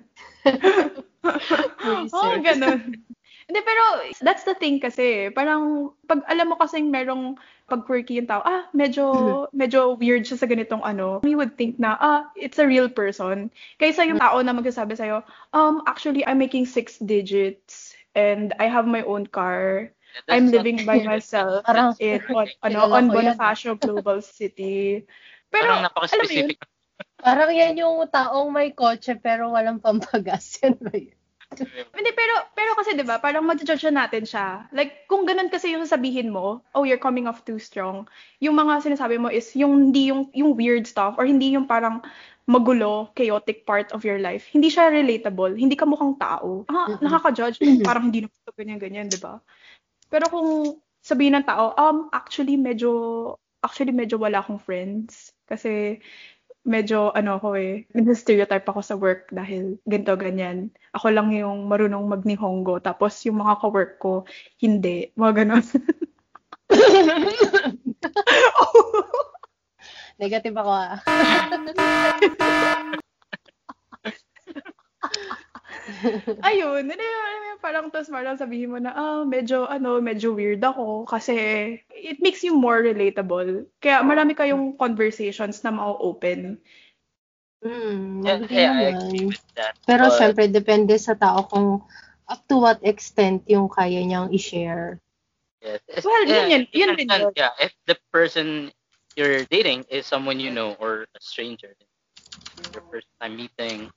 Oh, 2.14 2.38
ganun. 2.44 3.05
Hindi, 3.46 3.62
pero 3.62 3.84
that's 4.26 4.42
the 4.42 4.58
thing 4.58 4.82
kasi. 4.82 5.30
Parang, 5.30 5.94
pag 6.10 6.26
alam 6.26 6.50
mo 6.50 6.58
kasing 6.58 6.90
merong 6.90 7.38
pag 7.70 7.86
quirky 7.86 8.18
yung 8.18 8.30
tao, 8.30 8.42
ah, 8.46 8.66
medyo, 8.74 9.06
medyo 9.54 9.98
weird 9.98 10.26
siya 10.26 10.38
sa 10.38 10.50
ganitong 10.50 10.82
ano, 10.82 11.22
you 11.26 11.38
would 11.38 11.58
think 11.58 11.78
na, 11.78 11.98
ah, 11.98 12.22
it's 12.34 12.58
a 12.58 12.66
real 12.66 12.90
person. 12.90 13.54
Kaysa 13.78 14.06
yung 14.06 14.22
tao 14.22 14.38
na 14.42 14.54
magsasabi 14.54 14.98
sa'yo, 14.98 15.22
um, 15.54 15.86
actually, 15.86 16.26
I'm 16.26 16.42
making 16.42 16.66
six 16.66 16.98
digits 16.98 17.94
and 18.18 18.54
I 18.58 18.66
have 18.66 18.90
my 18.90 19.06
own 19.06 19.30
car. 19.30 19.90
That's 20.26 20.42
I'm 20.42 20.50
living 20.50 20.86
by 20.86 21.02
myself 21.10 21.66
Parang, 21.66 21.94
in, 22.02 22.22
on, 22.34 22.48
ano, 22.66 22.78
on 22.90 23.10
ko 23.10 23.22
yan. 23.22 23.38
Bonifacio 23.38 23.78
Global 23.78 24.22
City. 24.26 25.06
Pero, 25.50 25.70
parang 25.70 25.70
alam 25.70 25.70
mo 25.70 25.78
yun, 25.78 25.86
napaka-specific. 25.90 26.58
Parang 27.26 27.50
yan 27.50 27.74
yung 27.82 28.06
taong 28.08 28.54
may 28.54 28.70
kotse 28.72 29.18
pero 29.18 29.50
walang 29.50 29.82
pampagas. 29.82 30.62
Yan 30.62 30.78
ba 30.78 30.94
yun? 30.94 31.15
Hindi, 31.64 32.12
pero, 32.12 32.34
pero 32.52 32.72
kasi 32.76 32.94
'di 32.94 33.06
ba 33.08 33.18
parang 33.24 33.48
ma-judge 33.48 33.88
natin 33.94 34.28
siya. 34.28 34.68
Like, 34.76 35.08
kung 35.08 35.24
ganun 35.24 35.48
kasi 35.48 35.72
yung 35.72 35.88
sasabihin 35.88 36.34
mo, 36.34 36.66
oh, 36.76 36.84
you're 36.84 37.02
coming 37.02 37.26
off 37.26 37.48
too 37.48 37.58
strong, 37.58 38.04
yung 38.44 38.60
mga 38.60 38.84
sinasabi 38.84 39.16
mo 39.16 39.32
is 39.32 39.52
yung 39.56 39.90
hindi 39.90 40.12
yung, 40.12 40.28
yung 40.36 40.54
weird 40.54 40.84
stuff 40.86 41.16
or 41.16 41.24
hindi 41.24 41.56
yung 41.56 41.66
parang 41.70 42.04
magulo, 42.46 43.10
chaotic 43.18 43.66
part 43.66 43.90
of 43.92 44.06
your 44.06 44.22
life. 44.22 44.46
Hindi 44.54 44.70
siya 44.70 44.94
relatable. 44.94 45.58
Hindi 45.58 45.74
ka 45.74 45.90
mukhang 45.90 46.14
tao. 46.22 46.62
Ah, 46.70 46.94
Mm-mm. 46.94 47.02
nakaka-judge. 47.02 47.58
Parang 47.82 48.14
hindi 48.14 48.22
naman 48.22 48.54
ganyan-ganyan, 48.54 49.10
di 49.10 49.18
ba? 49.18 49.42
Pero 50.14 50.30
kung 50.30 50.78
sabihin 51.02 51.42
ng 51.42 51.46
tao, 51.50 51.74
um, 51.74 52.14
actually, 52.14 52.54
medyo, 52.54 53.34
actually, 53.66 53.90
medyo 53.90 54.22
wala 54.22 54.46
akong 54.46 54.62
friends. 54.62 55.34
Kasi, 55.50 55.98
medyo, 56.66 57.14
ano 57.14 57.38
ako 57.38 57.56
eh, 57.56 57.86
stereotype 58.18 58.66
ako 58.66 58.82
sa 58.82 58.98
work 58.98 59.30
dahil 59.30 59.78
ganito, 59.86 60.18
ganyan. 60.18 60.74
Ako 60.98 61.14
lang 61.14 61.30
yung 61.32 61.70
marunong 61.70 62.10
mag-nihongo. 62.10 62.82
Tapos, 62.82 63.22
yung 63.24 63.46
mga 63.46 63.62
ka-work 63.62 64.02
ko, 64.02 64.26
hindi. 64.60 65.14
Mga 65.16 65.46
ganon. 65.46 65.64
Negative 70.22 70.58
ako 70.58 70.72
ah. 70.72 70.98
Ayun, 76.50 76.84
ano 76.90 77.02
yun, 77.02 77.22
ano 77.30 77.44
yun, 77.54 77.60
parang 77.62 77.86
tapos 77.94 78.10
parang 78.10 78.38
sabihin 78.38 78.74
mo 78.74 78.78
na, 78.82 78.92
ah, 78.94 79.22
medyo, 79.22 79.70
ano, 79.70 80.02
medyo 80.02 80.34
weird 80.34 80.62
ako 80.66 81.06
kasi 81.06 81.36
it 81.94 82.18
makes 82.22 82.42
you 82.42 82.58
more 82.58 82.82
relatable. 82.82 83.70
Kaya 83.80 84.02
marami 84.02 84.34
kayong 84.34 84.78
conversations 84.78 85.62
na 85.62 85.72
ma-open. 85.72 86.58
Mm, 87.66 88.22
Yeah, 88.26 88.40
yeah, 88.50 88.74
I 88.74 88.84
agree 88.94 89.26
with 89.34 89.46
that. 89.58 89.78
Pero 89.90 90.10
But- 90.10 90.18
syempre, 90.18 90.46
depende 90.50 90.94
sa 91.02 91.18
tao 91.18 91.46
kung 91.50 91.82
up 92.30 92.42
to 92.50 92.58
what 92.62 92.82
extent 92.82 93.46
yung 93.46 93.70
kaya 93.70 94.02
niyang 94.02 94.34
i-share. 94.34 95.02
Yes. 95.62 95.82
It's- 95.90 96.06
Well, 96.06 96.26
yun 96.26 96.30
yeah, 96.30 96.46
yun, 96.46 96.64
yun 96.74 96.90
din 96.98 97.10
depends, 97.10 97.34
yun. 97.34 97.34
Yeah, 97.38 97.54
if 97.58 97.74
the 97.90 97.98
person 98.14 98.70
you're 99.18 99.46
dating 99.50 99.86
is 99.90 100.06
someone 100.06 100.38
you 100.42 100.54
know 100.54 100.78
or 100.78 101.10
a 101.10 101.22
stranger, 101.22 101.74
your 102.74 102.84
first 102.94 103.10
time 103.18 103.38
meeting, 103.38 103.90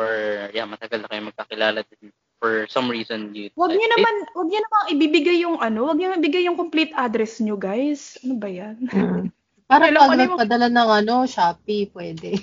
or 0.00 0.12
yeah, 0.56 0.64
matagal 0.64 1.04
na 1.04 1.08
kayo 1.12 1.28
magkakilala 1.28 1.84
din 1.84 2.08
for 2.40 2.64
some 2.72 2.88
reason 2.88 3.36
you 3.36 3.52
Wag 3.52 3.76
niyo 3.76 3.84
like, 3.84 3.94
naman, 4.00 4.14
wag 4.32 4.48
niyo 4.48 4.60
naman 4.64 4.82
ibibigay 4.88 5.36
yung 5.44 5.60
ano, 5.60 5.92
wag 5.92 6.00
niyo 6.00 6.16
ibigay 6.16 6.48
yung 6.48 6.56
complete 6.56 6.96
address 6.96 7.36
niyo, 7.44 7.60
guys. 7.60 8.16
Ano 8.24 8.40
ba 8.40 8.48
'yan? 8.48 8.80
Mm. 8.90 9.28
Parang 9.70 9.86
Kailangan 9.94 10.08
pag 10.10 10.18
yung- 10.18 10.32
nagpadala 10.34 10.66
ng 10.66 10.90
ano, 10.98 11.14
Shopee, 11.30 11.86
pwede. 11.94 12.42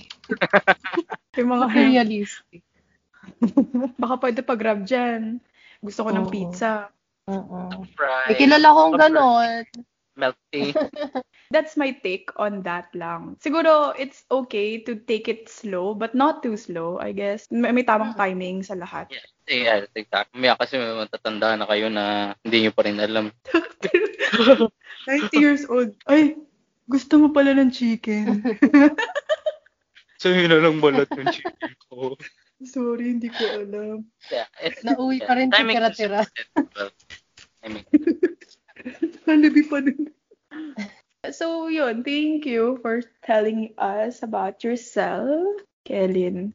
Yung 1.35 1.51
mga 1.51 1.67
Materialistic. 1.67 2.63
baka 4.01 4.15
pwede 4.23 4.39
pa 4.47 4.55
grab 4.55 4.87
diyan. 4.87 5.43
Gusto 5.83 6.07
ko 6.07 6.09
ng 6.15 6.23
Oo. 6.23 6.31
pizza. 6.31 6.87
Oo. 7.27 7.83
fries, 7.99 8.31
May 8.31 8.39
kilala 8.39 8.71
kong 8.71 8.95
ganon. 8.95 9.59
Milk 10.17 10.35
tea. 10.51 10.73
That's 11.53 11.77
my 11.77 11.93
take 11.93 12.33
on 12.35 12.65
that 12.67 12.91
lang. 12.91 13.37
Siguro 13.39 13.95
it's 13.95 14.25
okay 14.27 14.81
to 14.83 14.97
take 14.97 15.29
it 15.29 15.47
slow 15.47 15.93
but 15.93 16.11
not 16.17 16.43
too 16.43 16.57
slow, 16.57 16.99
I 16.99 17.13
guess. 17.13 17.47
May, 17.53 17.71
may 17.71 17.85
tamang 17.85 18.17
timing 18.17 18.65
sa 18.65 18.75
lahat. 18.75 19.13
yeah, 19.13 19.23
yeah, 19.47 19.77
exactly. 19.95 20.35
May 20.41 20.51
kasi 20.57 20.75
may 20.75 20.91
matatanda 21.07 21.55
na 21.55 21.69
kayo 21.69 21.87
na 21.87 22.35
hindi 22.43 22.67
niyo 22.67 22.73
pa 22.75 22.83
rin 22.83 22.99
alam. 22.99 23.31
90 25.07 25.31
years 25.39 25.63
old. 25.71 25.95
Ay, 26.03 26.35
gusto 26.89 27.15
mo 27.21 27.31
pala 27.31 27.55
ng 27.55 27.71
chicken. 27.71 28.43
So 30.17 30.33
yun 30.33 30.49
na 30.49 30.57
lang 30.57 30.81
balat 30.81 31.13
yung 31.13 31.29
chicken 31.29 31.77
ko. 31.85 32.17
Sorry, 32.65 33.13
hindi 33.13 33.29
ko 33.29 33.45
alam. 33.53 34.09
Yeah, 34.33 34.49
it's, 34.57 34.81
Nauwi 34.81 35.21
yeah, 35.21 35.27
pa 35.29 35.33
rin 35.37 35.53
tira-tira. 35.53 36.25
well, 36.73 36.89
I 37.61 37.67
mean, 37.69 37.85
Hanabi 39.27 39.61
pa 39.67 39.81
din. 39.81 40.11
So, 41.31 41.67
yun. 41.67 42.03
Thank 42.03 42.45
you 42.45 42.79
for 42.81 43.01
telling 43.25 43.73
us 43.75 44.23
about 44.23 44.63
yourself, 44.63 45.59
Kellen. 45.83 46.53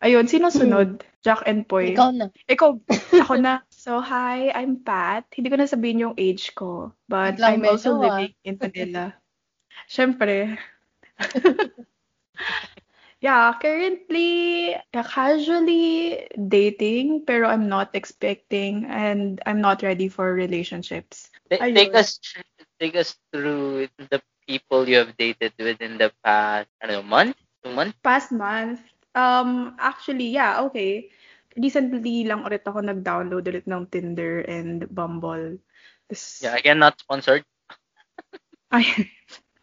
Ayun, 0.00 0.28
sino 0.30 0.48
sunod? 0.48 1.04
Jack 1.24 1.44
and 1.48 1.68
Poy. 1.68 1.92
Ikaw 1.92 2.10
na. 2.12 2.26
Ikaw, 2.48 2.70
ako 3.20 3.34
na. 3.44 3.64
So, 3.72 4.00
hi, 4.00 4.52
I'm 4.52 4.80
Pat. 4.80 5.28
Hindi 5.32 5.48
ko 5.52 5.56
na 5.60 5.68
sabihin 5.68 6.04
yung 6.04 6.16
age 6.16 6.54
ko. 6.56 6.92
But 7.08 7.36
Biglang 7.36 7.48
I'm 7.48 7.64
also 7.68 7.90
ah. 7.96 8.00
living 8.00 8.32
in 8.44 8.54
Manila. 8.60 9.04
Siyempre. 9.88 10.56
yeah, 13.24 13.52
currently, 13.60 14.76
casually 14.92 16.28
dating, 16.36 17.24
pero 17.26 17.48
I'm 17.48 17.68
not 17.68 17.92
expecting 17.92 18.84
and 18.88 19.40
I'm 19.44 19.60
not 19.60 19.82
ready 19.82 20.08
for 20.08 20.32
relationships. 20.32 21.33
Ayun. 21.52 21.76
take 21.76 21.94
us 21.94 22.16
take 22.80 22.96
us 22.96 23.14
through 23.30 23.86
the 24.10 24.18
people 24.48 24.84
you 24.88 25.00
have 25.00 25.16
dated 25.16 25.52
within 25.56 25.96
the 25.96 26.12
past, 26.24 26.68
I 26.80 26.86
don't 26.88 27.04
know, 27.04 27.08
month, 27.08 27.36
two 27.64 27.72
months. 27.72 27.96
Past 28.04 28.28
month, 28.32 28.80
um, 29.16 29.76
actually, 29.80 30.28
yeah, 30.32 30.60
okay. 30.68 31.08
Recently 31.56 32.26
lang 32.26 32.42
ulit 32.44 32.66
ako 32.66 32.82
nag-download 32.82 33.46
ulit 33.46 33.64
ng 33.64 33.86
Tinder 33.88 34.42
and 34.44 34.84
Bumble. 34.90 35.56
Tas- 36.10 36.42
Yeah, 36.44 36.58
again, 36.58 36.82
not 36.82 36.98
sponsored. 37.00 37.46
Ay, 38.74 38.84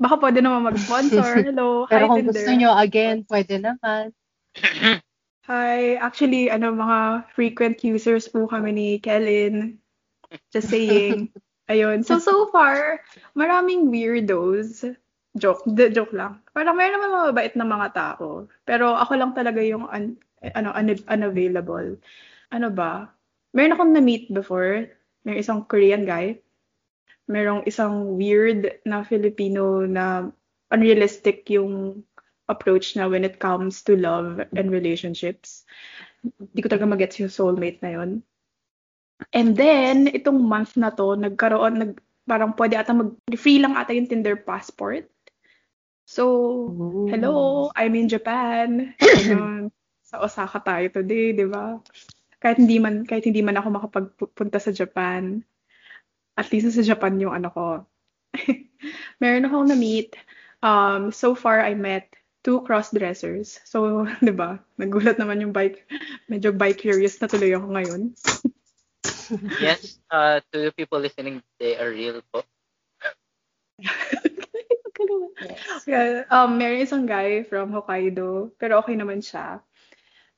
baka 0.02 0.18
pwede 0.18 0.40
naman 0.42 0.66
mag-sponsor. 0.72 1.44
Hello, 1.52 1.86
Pero 1.86 2.08
hi 2.08 2.10
kung 2.10 2.18
Tinder. 2.26 2.34
gusto 2.34 2.52
nyo 2.56 2.72
again, 2.74 3.18
pwede 3.28 3.60
naman. 3.62 4.16
Hi, 5.52 5.98
actually, 6.00 6.48
ano, 6.48 6.72
mga 6.72 7.28
frequent 7.36 7.82
users 7.84 8.30
po 8.30 8.46
kami 8.48 8.72
ni 8.72 8.88
Kellen. 9.02 9.82
Just 10.54 10.70
saying. 10.72 11.28
Ayun. 11.72 12.04
So, 12.04 12.20
so 12.20 12.52
far, 12.52 13.00
maraming 13.32 13.88
weirdos. 13.88 14.84
Joke, 15.40 15.64
de, 15.64 15.88
joke 15.96 16.12
lang. 16.12 16.44
Parang 16.52 16.76
meron 16.76 17.00
naman 17.00 17.16
mga 17.16 17.28
mabait 17.32 17.54
na 17.56 17.64
mga 17.64 17.88
tao. 17.96 18.52
Pero 18.68 18.92
ako 19.00 19.16
lang 19.16 19.32
talaga 19.32 19.64
yung 19.64 19.88
un, 19.88 20.20
ano, 20.52 20.76
un, 20.76 20.92
unavailable. 21.08 21.96
Ano 22.52 22.68
ba? 22.68 23.08
Meron 23.56 23.80
akong 23.80 23.96
na-meet 23.96 24.28
before. 24.36 24.92
May 25.24 25.40
isang 25.40 25.64
Korean 25.64 26.04
guy. 26.04 26.44
Merong 27.32 27.64
isang 27.64 28.20
weird 28.20 28.84
na 28.84 29.08
Filipino 29.08 29.88
na 29.88 30.28
unrealistic 30.76 31.48
yung 31.48 32.04
approach 32.52 33.00
na 33.00 33.08
when 33.08 33.24
it 33.24 33.40
comes 33.40 33.88
to 33.88 33.96
love 33.96 34.44
and 34.52 34.68
relationships. 34.68 35.64
Hindi 36.20 36.60
ko 36.60 36.68
talaga 36.68 36.92
magets 36.92 37.24
yung 37.24 37.32
soulmate 37.32 37.80
na 37.80 37.96
yon. 37.96 38.20
And 39.30 39.54
then, 39.54 40.10
itong 40.10 40.42
month 40.42 40.74
na 40.74 40.90
to, 40.90 41.14
nagkaroon, 41.14 41.76
nag, 41.78 41.94
parang 42.26 42.58
pwede 42.58 42.82
ata 42.82 42.98
mag, 42.98 43.14
free 43.38 43.62
lang 43.62 43.78
ata 43.78 43.94
yung 43.94 44.10
Tinder 44.10 44.42
passport. 44.42 45.06
So, 46.10 46.68
hello, 47.08 47.70
I'm 47.78 47.96
in 47.96 48.10
Japan. 48.10 48.98
Ayun, 49.00 49.72
sa 50.02 50.20
Osaka 50.20 50.60
tayo 50.60 50.92
today, 50.92 51.32
di 51.32 51.48
ba? 51.48 51.80
Kahit 52.42 52.60
hindi 52.60 52.82
man, 52.82 53.08
kahit 53.08 53.24
hindi 53.24 53.40
man 53.40 53.56
ako 53.56 53.68
makapagpunta 53.80 54.60
sa 54.60 54.74
Japan, 54.76 55.46
at 56.36 56.50
least 56.52 56.74
sa 56.74 56.84
Japan 56.84 57.22
yung 57.22 57.32
ano 57.32 57.48
ko. 57.54 57.66
Meron 59.22 59.48
akong 59.48 59.70
na-meet. 59.72 60.18
Um, 60.60 61.14
so 61.14 61.38
far, 61.38 61.62
I 61.62 61.78
met 61.78 62.12
two 62.44 62.62
cross-dressers. 62.66 63.62
So, 63.64 64.04
di 64.26 64.34
ba? 64.34 64.60
Nagulat 64.76 65.22
naman 65.22 65.42
yung 65.42 65.54
bike. 65.54 65.86
Medyo 66.28 66.52
bike 66.52 66.82
curious 66.82 67.18
na 67.22 67.30
tuloy 67.30 67.54
ako 67.54 67.68
ngayon. 67.72 68.02
Yes, 69.62 70.00
uh, 70.12 70.40
to 70.52 70.70
the 70.70 70.72
people 70.76 71.00
listening, 71.00 71.42
they 71.60 71.78
are 71.80 71.90
real 71.90 72.22
po. 72.32 72.44
Yeah, 75.90 76.30
um, 76.30 76.62
meron 76.62 76.86
isang 76.86 77.10
guy 77.10 77.42
from 77.42 77.74
Hokkaido, 77.74 78.54
pero 78.62 78.78
okay 78.86 78.94
naman 78.94 79.26
siya. 79.26 79.66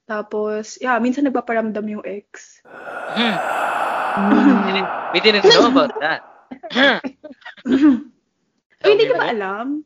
Tapos, 0.08 0.80
yeah, 0.80 0.96
minsan 1.04 1.28
nagpaparamdam 1.28 1.84
yung 1.84 2.04
ex. 2.08 2.64
Mm. 2.64 3.36
Didn't- 4.64 4.92
we 5.14 5.20
didn't 5.20 5.44
know 5.52 5.68
about 5.68 5.92
that. 6.00 6.22
Uy, 7.68 8.88
hindi 8.88 9.04
ko 9.10 9.16
ba 9.20 9.32
alam? 9.32 9.84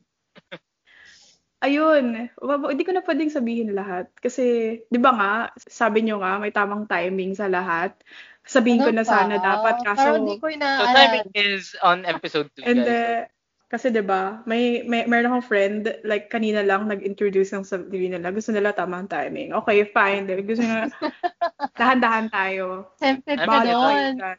Ayun, 1.58 2.30
hindi 2.70 2.82
ko 2.86 2.92
na 2.94 3.02
pwedeng 3.02 3.34
sabihin 3.34 3.74
lahat. 3.74 4.06
Kasi, 4.22 4.78
di 4.86 4.98
ba 5.02 5.10
nga, 5.10 5.32
sabi 5.66 6.06
nyo 6.06 6.22
nga, 6.22 6.38
may 6.38 6.54
tamang 6.54 6.86
timing 6.86 7.34
sa 7.34 7.50
lahat. 7.50 7.98
Sabihin 8.46 8.78
ko 8.78 8.94
Ano 8.94 9.02
na 9.02 9.04
sana 9.04 9.42
pa? 9.42 9.58
dapat, 9.58 9.74
kaso... 9.82 10.08
Di 10.22 10.38
ko 10.38 10.46
So 10.46 10.54
inaalam. 10.54 10.94
timing 10.94 11.26
is 11.34 11.74
on 11.82 12.06
episode 12.06 12.46
2, 12.54 12.62
And 12.62 12.82
guys. 12.86 12.94
uh, 12.94 13.22
kasi 13.68 13.92
'di 13.92 14.00
ba, 14.00 14.40
may 14.48 14.80
may 14.88 15.04
meron 15.04 15.28
akong 15.28 15.44
friend 15.44 15.92
like 16.08 16.32
kanina 16.32 16.64
lang 16.64 16.88
nag-introduce 16.88 17.52
ng 17.52 17.68
sarili 17.68 18.08
nila. 18.08 18.32
Gusto 18.32 18.48
nila 18.48 18.72
tamang 18.72 19.04
timing. 19.12 19.52
Okay, 19.52 19.84
fine. 19.92 20.24
Then, 20.24 20.40
gusto 20.48 20.64
nila 20.64 20.88
dahan-dahan 21.80 22.32
tayo. 22.32 22.88
Tempted 22.96 23.36
ka 23.44 23.60
doon. 23.68 24.16
dyan. 24.16 24.38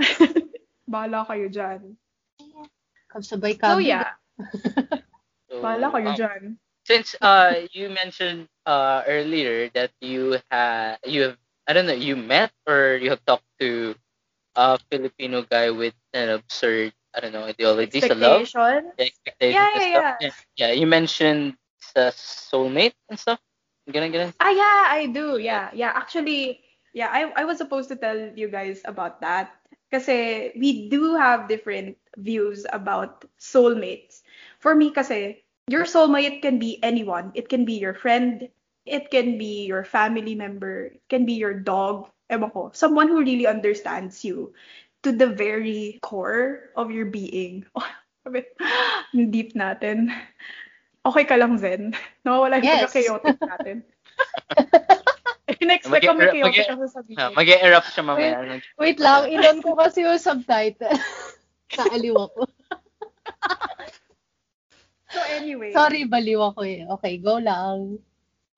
Bahala 0.92 1.28
kayo 1.28 1.46
dyan. 1.52 1.80
Kabsabay 3.12 3.60
ka. 3.60 3.76
So 3.76 3.78
yeah, 3.84 4.16
So, 5.54 5.62
bahala 5.62 5.86
kayo 5.94 6.10
um, 6.10 6.18
dyan. 6.18 6.42
since 6.84 7.14
uh 7.22 7.62
you 7.72 7.88
mentioned 7.90 8.48
uh 8.66 9.02
earlier 9.06 9.68
that 9.74 9.90
you 10.00 10.38
have 10.50 10.98
you 11.04 11.22
have 11.32 11.36
I 11.66 11.72
don't 11.72 11.86
know 11.86 11.94
you 11.96 12.16
met 12.16 12.52
or 12.66 12.98
you 13.00 13.10
have 13.10 13.24
talked 13.24 13.46
to 13.60 13.94
a 14.56 14.78
Filipino 14.90 15.42
guy 15.42 15.70
with 15.70 15.94
an 16.12 16.30
absurd 16.30 16.92
I 17.14 17.20
don't 17.20 17.32
know 17.32 17.44
ideologies 17.44 18.10
of 18.10 18.18
love 18.18 18.44
Expectation. 18.44 18.92
yeah, 18.98 19.06
expectations 19.06 19.70
Yeah, 19.70 19.88
and 19.94 20.02
yeah, 20.02 20.16
yeah 20.20 20.32
yeah 20.56 20.72
you 20.72 20.86
mentioned 20.86 21.56
sa 21.78 22.10
soulmate 22.14 22.96
and 23.10 23.18
stuff 23.18 23.40
ganun 23.88 24.12
ganun 24.12 24.32
Ah, 24.40 24.50
yeah, 24.50 24.84
I 24.90 25.06
do. 25.12 25.38
Yeah, 25.38 25.70
yeah. 25.74 25.92
Actually, 25.94 26.60
yeah, 26.94 27.08
I 27.12 27.30
I 27.42 27.44
was 27.44 27.58
supposed 27.58 27.88
to 27.90 27.96
tell 27.96 28.18
you 28.36 28.48
guys 28.48 28.82
about 28.84 29.20
that. 29.22 29.52
Kasi 29.90 30.52
we 30.58 30.88
do 30.90 31.14
have 31.16 31.48
different 31.48 31.96
views 32.18 32.66
about 32.72 33.24
soulmates. 33.38 34.22
For 34.58 34.74
me 34.74 34.90
kasi, 34.90 35.43
your 35.68 35.84
soulmate 35.84 36.42
can 36.42 36.58
be 36.58 36.82
anyone. 36.82 37.32
It 37.34 37.48
can 37.48 37.64
be 37.64 37.74
your 37.80 37.94
friend, 37.94 38.48
it 38.84 39.10
can 39.10 39.38
be 39.38 39.64
your 39.64 39.84
family 39.84 40.34
member, 40.34 40.92
it 40.96 41.02
can 41.08 41.24
be 41.24 41.34
your 41.34 41.54
dog, 41.54 42.08
ewan 42.28 42.50
ko, 42.50 42.70
someone 42.74 43.08
who 43.08 43.24
really 43.24 43.46
understands 43.46 44.24
you 44.24 44.52
to 45.04 45.12
the 45.12 45.28
very 45.28 45.98
core 46.02 46.72
of 46.76 46.90
your 46.90 47.06
being. 47.06 47.64
Yung 49.12 49.28
deep 49.28 49.52
natin. 49.52 50.08
Okay 51.04 51.24
ka 51.28 51.36
lang, 51.36 51.60
Zen? 51.60 51.92
Nawawala 52.24 52.56
yung 52.56 52.64
Yes. 52.64 52.88
pagka-chaotic 52.88 53.36
natin. 53.36 53.76
In-expect 55.60 56.08
ko 56.08 56.16
may 56.16 56.32
chaotic 56.32 56.72
ang 56.72 56.80
sasabihin. 56.88 57.36
Mag-erupt 57.36 57.92
siya 57.92 58.00
mamaya. 58.00 58.40
Wait 58.80 58.96
lang, 58.96 59.28
inon 59.28 59.60
ko 59.60 59.76
kasi 59.76 60.08
yung 60.08 60.16
subtitle. 60.16 60.96
Naaliw 61.76 62.16
ako. 62.16 62.48
So 65.14 65.22
anyway. 65.30 65.70
Sorry, 65.70 66.02
baliw 66.10 66.42
ako 66.42 66.60
eh. 66.66 66.82
Okay, 66.98 67.22
go 67.22 67.38
lang. 67.38 68.02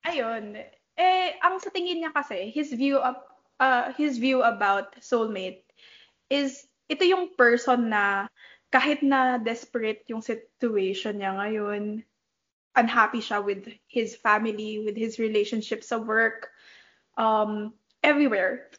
Ayun. 0.08 0.56
Eh, 0.96 1.36
ang 1.44 1.60
sa 1.60 1.68
tingin 1.68 2.00
niya 2.00 2.16
kasi, 2.16 2.48
his 2.48 2.72
view 2.72 2.96
of, 2.96 3.20
uh, 3.60 3.92
his 4.00 4.16
view 4.16 4.40
about 4.40 4.96
soulmate 5.04 5.68
is, 6.32 6.64
ito 6.88 7.04
yung 7.04 7.36
person 7.36 7.92
na 7.92 8.32
kahit 8.72 9.04
na 9.04 9.36
desperate 9.36 10.08
yung 10.08 10.25
situation 10.25 11.20
niya 11.20 11.36
ngayon, 11.36 12.00
unhappy 12.76 13.20
siya 13.20 13.44
with 13.44 13.68
his 13.88 14.16
family, 14.16 14.80
with 14.80 14.96
his 14.96 15.20
relationship 15.20 15.84
sa 15.84 16.00
work, 16.00 16.48
um, 17.20 17.76
everywhere. 18.00 18.72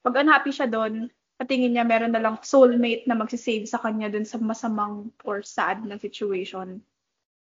Pag 0.00 0.24
unhappy 0.24 0.52
siya 0.52 0.68
doon, 0.68 1.12
patingin 1.38 1.78
niya 1.78 1.86
meron 1.86 2.12
na 2.12 2.20
lang 2.20 2.36
soulmate 2.42 3.06
na 3.06 3.14
magsisave 3.14 3.64
sa 3.70 3.78
kanya 3.78 4.10
dun 4.10 4.26
sa 4.26 4.42
masamang 4.42 5.14
or 5.22 5.40
sad 5.40 5.86
na 5.86 5.94
situation. 5.96 6.82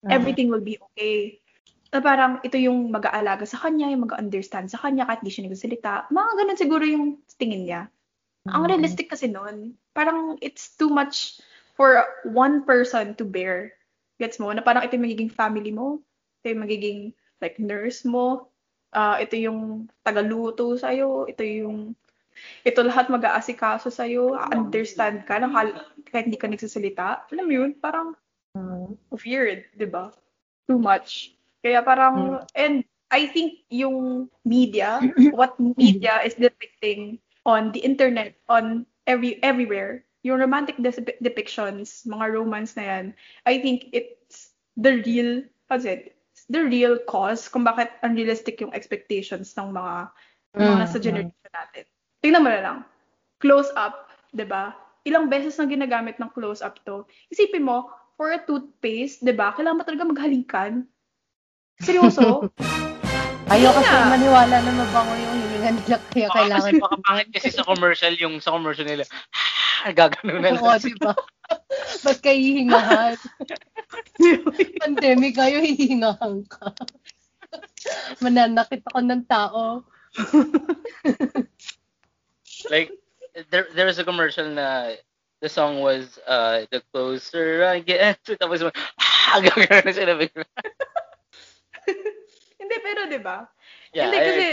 Everything 0.07 0.51
will 0.51 0.63
be 0.63 0.77
okay. 0.77 1.39
Na 1.91 2.03
parang 2.03 2.43
ito 2.43 2.59
yung 2.59 2.91
mag-aalaga 2.91 3.47
sa 3.47 3.59
kanya, 3.63 3.87
yung 3.91 4.03
mag-understand 4.07 4.67
sa 4.67 4.79
kanya 4.79 5.07
kahit 5.07 5.23
di 5.23 5.31
siya 5.31 5.47
nagsasalita. 5.47 6.11
Mga 6.11 6.31
ganun 6.35 6.59
siguro 6.59 6.83
yung 6.83 7.05
tingin 7.39 7.63
niya. 7.63 7.81
Ang 8.47 8.67
Mm. 8.67 8.71
realistic 8.75 9.07
kasi 9.11 9.27
nun, 9.27 9.75
parang 9.91 10.39
it's 10.39 10.75
too 10.75 10.91
much 10.91 11.39
for 11.75 12.03
one 12.27 12.63
person 12.63 13.15
to 13.15 13.23
bear. 13.27 13.75
Gets 14.19 14.39
mo? 14.39 14.51
Na 14.51 14.63
parang 14.63 14.83
ito 14.83 14.95
yung 14.95 15.07
magiging 15.07 15.31
family 15.31 15.71
mo. 15.71 16.03
Ito 16.43 16.55
yung 16.55 16.63
magiging 16.63 16.99
like 17.43 17.59
nurse 17.59 18.07
mo. 18.07 18.51
Ah, 18.95 19.19
ito 19.19 19.35
yung 19.35 19.91
tagaluto 20.03 20.75
sa'yo. 20.79 21.27
Ito 21.27 21.43
yung 21.43 21.91
ito 22.63 22.79
lahat 22.83 23.07
mag-aasikaso 23.07 23.89
sa'yo. 23.91 24.35
Understand 24.51 25.23
ka 25.27 25.39
hal- 25.41 25.83
kahit 26.09 26.29
hindi 26.31 26.39
ka 26.39 26.47
nagsasalita. 26.47 27.27
Alam 27.31 27.45
mo 27.45 27.53
yun? 27.53 27.71
Parang 27.77 28.15
Mm. 28.57 28.97
weird, 29.21 29.69
di 29.77 29.85
ba? 29.85 30.09
Too 30.65 30.81
much. 30.81 31.37
Kaya 31.61 31.85
parang, 31.85 32.41
and 32.57 32.81
I 33.13 33.29
think 33.29 33.61
yung 33.69 34.27
media, 34.41 34.97
what 35.37 35.55
media 35.61 36.25
is 36.25 36.33
depicting 36.33 37.21
on 37.45 37.71
the 37.71 37.79
internet, 37.85 38.33
on 38.49 38.89
every 39.05 39.37
everywhere, 39.45 40.03
yung 40.25 40.41
romantic 40.41 40.75
dis- 40.81 40.99
depictions, 41.21 42.03
mga 42.09 42.33
romance 42.33 42.75
na 42.75 42.83
yan, 42.83 43.05
I 43.45 43.61
think 43.61 43.93
it's 43.93 44.57
the 44.75 44.99
real, 45.05 45.45
what's 45.69 45.85
it, 45.85 46.17
the 46.51 46.65
real 46.65 46.99
cause 47.07 47.47
kung 47.47 47.63
bakit 47.63 47.93
unrealistic 48.03 48.59
yung 48.59 48.73
expectations 48.75 49.55
ng 49.55 49.71
mga 49.71 50.11
mga 50.57 50.73
Mm, 50.73 50.79
nasa 50.81 50.97
mm. 50.97 51.03
generation 51.03 51.51
natin. 51.53 51.85
Tingnan 52.21 52.41
mo 52.43 52.49
na 52.49 52.61
lang. 52.63 52.77
Close 53.37 53.69
up, 53.77 54.09
'di 54.33 54.45
ba? 54.49 54.73
Ilang 55.05 55.29
beses 55.29 55.55
na 55.55 55.69
ginagamit 55.69 56.17
ng 56.17 56.33
close 56.33 56.59
up 56.65 56.81
to. 56.83 57.05
Isipin 57.31 57.63
mo, 57.63 57.87
for 58.17 58.33
a 58.33 58.41
toothpaste, 58.41 59.21
'di 59.21 59.33
ba? 59.37 59.53
Kailangan 59.53 59.77
mo 59.77 59.83
talaga 59.85 60.03
maghalikan. 60.09 60.83
Seryoso? 61.77 62.49
Ayaw 63.53 63.71
kasi 63.79 63.95
na. 63.95 64.11
maniwala 64.11 64.55
na 64.59 64.71
mabango 64.75 65.13
yung 65.15 65.35
hininga 65.39 65.71
nila 65.79 65.97
kaya 66.11 66.27
Baka 66.27 66.35
kailangan. 66.35 66.71
kasi 66.75 66.83
baka 66.83 66.95
pangit 66.99 67.27
kasi 67.31 67.49
sa 67.55 67.63
commercial, 67.63 68.13
yung 68.19 68.35
sa 68.43 68.51
commercial 68.51 68.83
nila, 68.83 69.07
gagano 69.95 70.35
na 70.43 70.51
Oo, 70.51 70.67
lang. 70.75 70.83
di 70.83 70.91
ba? 70.99 71.15
Ba't 72.03 72.19
kayo 72.19 72.35
hihingahan? 72.43 73.15
Pandemic 74.83 75.39
kayo, 75.39 75.63
hihingahan 75.63 76.43
ka. 76.51 76.75
Mananakit 78.19 78.83
ako 78.83 78.99
ng 78.99 79.23
tao. 79.31 79.87
Like, 82.69 82.91
there 83.49 83.67
there 83.75 83.85
was 83.85 83.99
a 83.99 84.03
commercial 84.03 84.47
na 84.49 84.95
the 85.41 85.49
song 85.49 85.81
was 85.81 86.17
uh 86.25 86.65
the 86.71 86.81
closer 86.91 87.63
I 87.65 87.79
get 87.79 88.23
to 88.25 88.35
tapos 88.41 88.63
mo 88.65 88.71
ah 88.97 89.37
gagano 89.41 89.85
na 89.85 89.93
sila 89.93 90.17
bigla. 90.17 90.45
Hindi, 92.59 92.75
pero 92.83 93.05
'di 93.07 93.19
ba? 93.21 93.45
Yeah, 93.93 94.09
Hindi 94.09 94.17
I- 94.17 94.25
kasi 94.25 94.47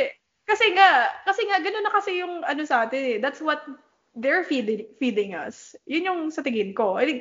kasi 0.44 0.66
nga, 0.76 1.08
kasi 1.24 1.40
nga 1.48 1.58
ganoon 1.60 1.84
na 1.88 1.94
kasi 1.94 2.10
yung 2.20 2.34
ano 2.44 2.62
sa 2.68 2.84
atin 2.84 3.02
eh. 3.16 3.18
That's 3.18 3.40
what 3.40 3.64
they're 4.12 4.44
feeding 4.44 4.86
feeding 5.00 5.32
us. 5.32 5.72
Yun 5.88 6.08
yung 6.08 6.20
sa 6.30 6.44
tingin 6.44 6.76
ko. 6.76 7.00
I 7.00 7.04
think, 7.08 7.20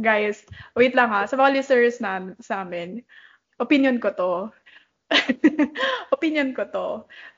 guys, 0.00 0.42
wait 0.74 0.96
lang 0.96 1.12
ha. 1.12 1.28
Sa 1.28 1.36
mga 1.36 1.60
listeners 1.60 2.00
na 2.00 2.32
sa 2.40 2.64
amin, 2.64 3.04
opinion 3.60 4.00
ko 4.00 4.08
to. 4.16 4.32
opinion 6.14 6.56
ko 6.56 6.64
to. 6.68 6.88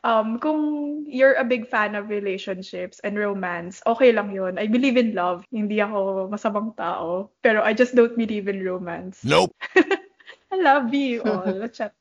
Um, 0.06 0.38
kung 0.38 0.60
you're 1.06 1.34
a 1.34 1.44
big 1.44 1.66
fan 1.66 1.94
of 1.94 2.08
relationships 2.08 3.00
and 3.02 3.18
romance, 3.18 3.82
okay 3.86 4.12
lang 4.12 4.30
yun. 4.32 4.58
I 4.58 4.66
believe 4.66 4.96
in 4.96 5.14
love. 5.14 5.44
Hindi 5.50 5.82
ako 5.82 6.30
masamang 6.30 6.76
tao. 6.78 7.30
Pero 7.42 7.62
I 7.62 7.74
just 7.74 7.94
don't 7.94 8.16
believe 8.16 8.46
in 8.48 8.62
romance. 8.62 9.22
Nope. 9.26 9.52
I 10.52 10.56
love 10.62 10.94
you 10.94 11.22
all. 11.26 11.66
Chat. 11.68 11.92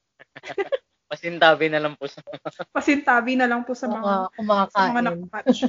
pasintabi 1.06 1.70
na 1.70 1.80
lang 1.80 1.94
po 1.96 2.10
sa 2.10 2.20
Pasintabi 2.74 3.38
na 3.38 3.46
lang 3.46 3.62
po 3.62 3.78
sa 3.78 3.86
mga 3.86 4.34
Mga 4.42 4.64
sa 4.74 4.80
mga 4.90 4.92
kumakain. 4.92 5.06
nakapatch. 5.06 5.60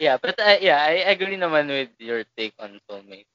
Yeah, 0.00 0.16
but 0.16 0.40
uh, 0.40 0.56
yeah, 0.64 0.80
I 0.80 1.12
agree 1.12 1.36
naman 1.36 1.68
with 1.68 1.92
your 2.00 2.24
take 2.32 2.56
on 2.56 2.80
soulmate. 2.88 3.28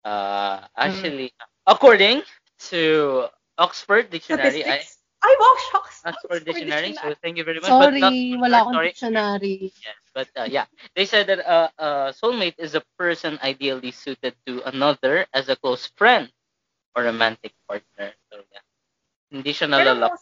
Uh, 0.00 0.64
actually, 0.72 1.36
according 1.68 2.24
to 2.72 3.28
Oxford 3.58 4.10
Dictionary, 4.10 4.62
I, 4.64 4.78
Statistics. 4.78 4.98
Ay, 5.18 5.34
wow, 5.34 5.54
shocks. 5.70 5.96
Oxford 6.06 6.44
Dictionary, 6.46 6.94
so 6.94 7.14
thank 7.22 7.36
you 7.36 7.44
very 7.44 7.58
much. 7.58 7.74
Sorry, 7.74 7.98
but 7.98 8.06
not, 8.06 8.14
wala 8.38 8.56
akong 8.62 8.74
sorry. 8.78 8.88
dictionary. 8.94 9.56
Yes, 9.82 9.98
but 10.14 10.28
uh, 10.38 10.46
yeah, 10.46 10.66
they 10.94 11.04
said 11.04 11.26
that 11.26 11.42
uh, 11.42 11.68
uh, 11.78 12.08
soulmate 12.14 12.54
is 12.58 12.78
a 12.78 12.82
person 12.96 13.38
ideally 13.42 13.90
suited 13.90 14.38
to 14.46 14.62
another 14.70 15.26
as 15.34 15.50
a 15.50 15.56
close 15.58 15.90
friend 15.98 16.30
or 16.94 17.02
romantic 17.02 17.50
partner. 17.66 18.14
So 18.30 18.46
yeah, 18.54 18.64
hindi 19.34 19.50
siya 19.50 19.66
nalalak. 19.66 20.14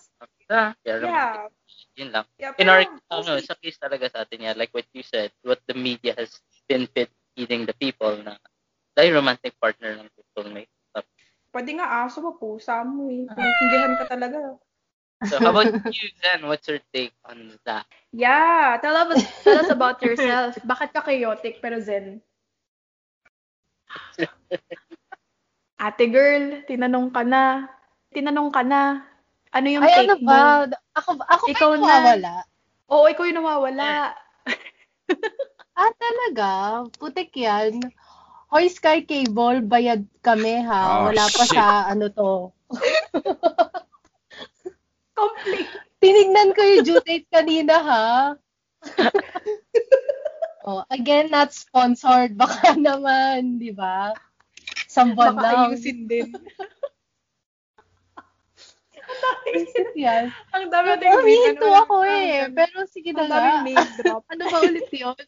Ah, 0.49 0.73
yeah. 0.87 1.03
Yeah. 1.03 1.51
Yun 1.97 2.13
lang. 2.13 2.27
yeah 2.39 2.53
In 2.57 2.69
our, 2.69 2.85
ano, 3.11 3.41
sa 3.41 3.57
case 3.59 3.81
talaga 3.81 4.09
sa 4.13 4.25
atin, 4.25 4.47
yeah, 4.49 4.55
like 4.57 4.73
what 4.73 4.87
you 4.93 5.03
said, 5.03 5.33
what 5.43 5.61
the 5.67 5.75
media 5.75 6.15
has 6.17 6.41
been 6.69 6.89
feeding 7.35 7.65
the 7.67 7.77
people 7.77 8.17
na 8.21 8.37
dahil 8.97 9.21
romantic 9.21 9.57
partner 9.61 9.97
si 10.13 10.23
soulmate. 10.33 10.73
Pwede 11.57 11.73
nga 11.81 12.05
aso 12.05 12.21
mo, 12.21 12.37
pusa 12.37 12.85
mo 12.85 13.09
eh. 13.09 13.25
Pinagtindihan 13.33 13.97
ka 13.97 14.05
talaga. 14.05 14.61
So 15.25 15.41
how 15.41 15.57
about 15.57 15.73
you, 15.89 16.13
Zen? 16.21 16.45
What's 16.45 16.69
your 16.69 16.85
take 16.93 17.17
on 17.25 17.57
that? 17.65 17.89
Yeah, 18.13 18.77
tell 18.85 18.93
us, 18.93 19.25
tell 19.41 19.57
us 19.57 19.73
about 19.73 20.05
yourself. 20.05 20.61
Bakit 20.61 20.93
ka 20.93 21.01
chaotic 21.01 21.65
pero 21.65 21.81
zen? 21.81 22.21
Ate 25.81 26.05
girl, 26.13 26.61
tinanong 26.69 27.09
ka 27.09 27.25
na. 27.25 27.73
Tinanong 28.13 28.53
ka 28.53 28.61
na. 28.61 29.01
Ano 29.49 29.69
yung 29.73 29.89
Ay, 29.89 29.97
take 29.97 30.13
ano 30.13 30.15
mo? 30.21 30.29
ba? 30.29 30.69
Ako, 30.93 31.17
ako 31.25 31.45
Ikaw 31.57 31.71
yung 31.73 31.81
na. 31.81 31.97
nawawala? 31.97 32.35
Oo, 32.93 33.05
ikaw 33.09 33.25
yung 33.25 33.41
nawawala. 33.41 34.13
Ah, 35.77 35.93
talaga? 36.01 36.85
Putik 36.97 37.37
yan. 37.37 37.81
Hoy, 38.47 38.71
Sky 38.71 39.03
Cable, 39.03 39.67
bayad 39.67 40.07
kami 40.23 40.63
ha. 40.63 41.03
Oh, 41.03 41.11
Wala 41.11 41.27
pa 41.27 41.43
shit. 41.43 41.59
sa 41.59 41.91
ano 41.91 42.07
to. 42.15 42.55
Complete. 45.19 45.71
Tinignan 45.99 46.55
ko 46.55 46.61
yung 46.63 46.85
due 46.87 47.03
date 47.03 47.27
kanina 47.27 47.75
ha. 47.83 48.07
oh, 50.69 50.87
again, 50.95 51.27
not 51.35 51.51
sponsored. 51.51 52.39
Baka 52.41 52.79
naman, 52.79 53.59
di 53.59 53.75
ba? 53.75 54.15
Sambon 54.87 55.35
Baka 55.35 55.43
lang. 55.43 55.57
ayusin 55.75 56.07
din. 56.07 56.31
Isip 59.51 59.91
yan. 59.95 60.31
Ang 60.55 60.71
dami 60.71 60.99
natin 60.99 61.59
ano, 61.59 61.67
ako 61.83 61.97
eh. 62.07 62.47
Pero 62.51 62.87
sige 62.91 63.11
na 63.11 63.27
Ang 63.27 63.31
nga. 63.31 63.39
dami 63.39 63.75
name 63.75 63.91
drop. 64.03 64.23
Ano 64.31 64.43
ba 64.51 64.59
ulit 64.63 64.91
yun? 64.91 65.19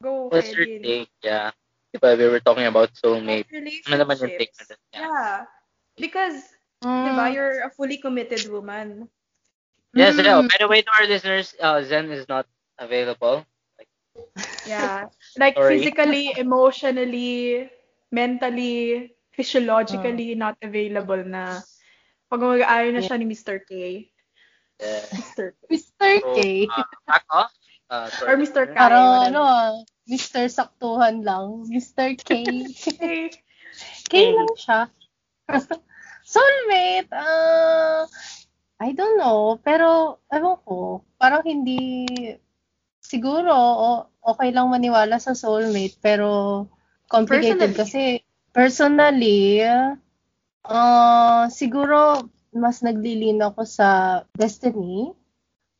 Go, 0.00 0.32
What's 0.32 0.52
your 0.56 0.64
take? 0.80 1.12
Yeah. 1.20 1.52
Diba, 1.90 2.14
we 2.16 2.26
were 2.30 2.40
talking 2.40 2.66
about 2.66 2.94
soulmate. 2.94 3.50
Ano 3.90 3.96
naman 3.98 4.14
yung 4.22 4.34
take 4.38 4.54
na? 4.54 4.64
Yeah. 4.94 5.00
Yeah. 5.02 5.36
Because, 5.98 6.38
Mm. 6.80 7.04
di 7.04 7.10
ba, 7.12 7.24
you're 7.28 7.60
a 7.66 7.70
fully 7.74 7.98
committed 8.00 8.40
woman. 8.48 9.10
Yes, 9.92 10.14
Mm. 10.16 10.24
yeah. 10.24 10.40
By 10.46 10.56
the 10.62 10.68
way, 10.70 10.80
to 10.80 10.90
our 10.96 11.06
listeners, 11.10 11.52
uh, 11.60 11.82
Zen 11.82 12.08
is 12.14 12.24
not 12.30 12.46
available. 12.78 13.42
Like, 13.76 13.90
Yeah. 14.64 15.10
Like 15.36 15.58
Sorry. 15.58 15.82
physically, 15.82 16.32
emotionally, 16.38 17.68
mentally, 18.14 19.12
physiologically 19.34 20.34
not 20.38 20.56
available 20.62 21.20
na 21.26 21.58
pag 22.30 22.40
mag-aayon 22.40 22.94
na 22.96 23.02
siya 23.02 23.18
ni 23.18 23.26
Mr. 23.26 23.58
K. 23.66 23.70
Yeah. 24.78 25.04
Mr. 25.12 25.44
K. 25.52 25.60
Mr. 25.68 26.08
So, 26.22 26.34
K. 26.38 26.38
uh, 26.70 26.86
back 27.04 27.24
off. 27.28 27.52
Uh, 27.90 28.06
Or 28.24 28.38
Mr. 28.38 28.70
K. 28.70 28.74
Parang 28.78 29.34
ano 29.34 29.42
Mr. 30.10 30.50
Saktuhan 30.50 31.22
lang. 31.22 31.70
Mr. 31.70 32.18
K. 32.18 32.28
K. 32.74 33.30
K 34.10 34.12
lang 34.34 34.52
siya. 34.58 34.90
Soulmate, 36.26 37.10
ah, 37.10 38.06
I 38.78 38.90
don't 38.90 39.14
know. 39.16 39.58
Pero, 39.62 40.18
ewan 40.30 40.58
ko, 40.62 40.78
parang 41.14 41.42
hindi, 41.42 42.06
siguro, 42.98 43.50
o- 43.54 44.06
okay 44.22 44.50
lang 44.50 44.70
maniwala 44.70 45.18
sa 45.18 45.34
soulmate, 45.34 45.98
pero 45.98 46.66
complicated 47.06 47.74
Personally. 47.74 47.78
kasi, 47.78 48.02
personally, 48.50 49.62
ah, 50.66 51.46
siguro, 51.50 52.26
mas 52.50 52.82
naglilin 52.82 53.42
ako 53.42 53.62
sa 53.62 53.88
destiny. 54.34 55.10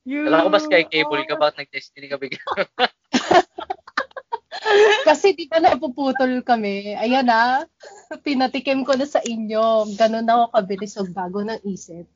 You 0.03 0.27
Alam 0.27 0.47
ko 0.47 0.51
ba 0.51 0.61
Sky 0.63 0.83
Cable 0.87 1.27
ka 1.27 1.35
are- 1.35 1.43
ba? 1.43 1.49
Nag-destiny 1.55 2.07
ka 2.11 2.19
bigla. 2.19 2.43
Kasi 5.09 5.35
di 5.35 5.51
ba 5.51 5.59
napuputol 5.59 6.43
kami? 6.47 6.95
Ayan 6.95 7.27
na, 7.27 7.67
pinatikim 8.23 8.87
ko 8.87 8.95
na 8.95 9.07
sa 9.07 9.23
inyo. 9.23 9.91
Ganun 9.97 10.29
ako 10.29 10.45
kabilis 10.55 10.99
o 11.01 11.07
bago 11.11 11.43
ng 11.43 11.61
isip. 11.67 12.07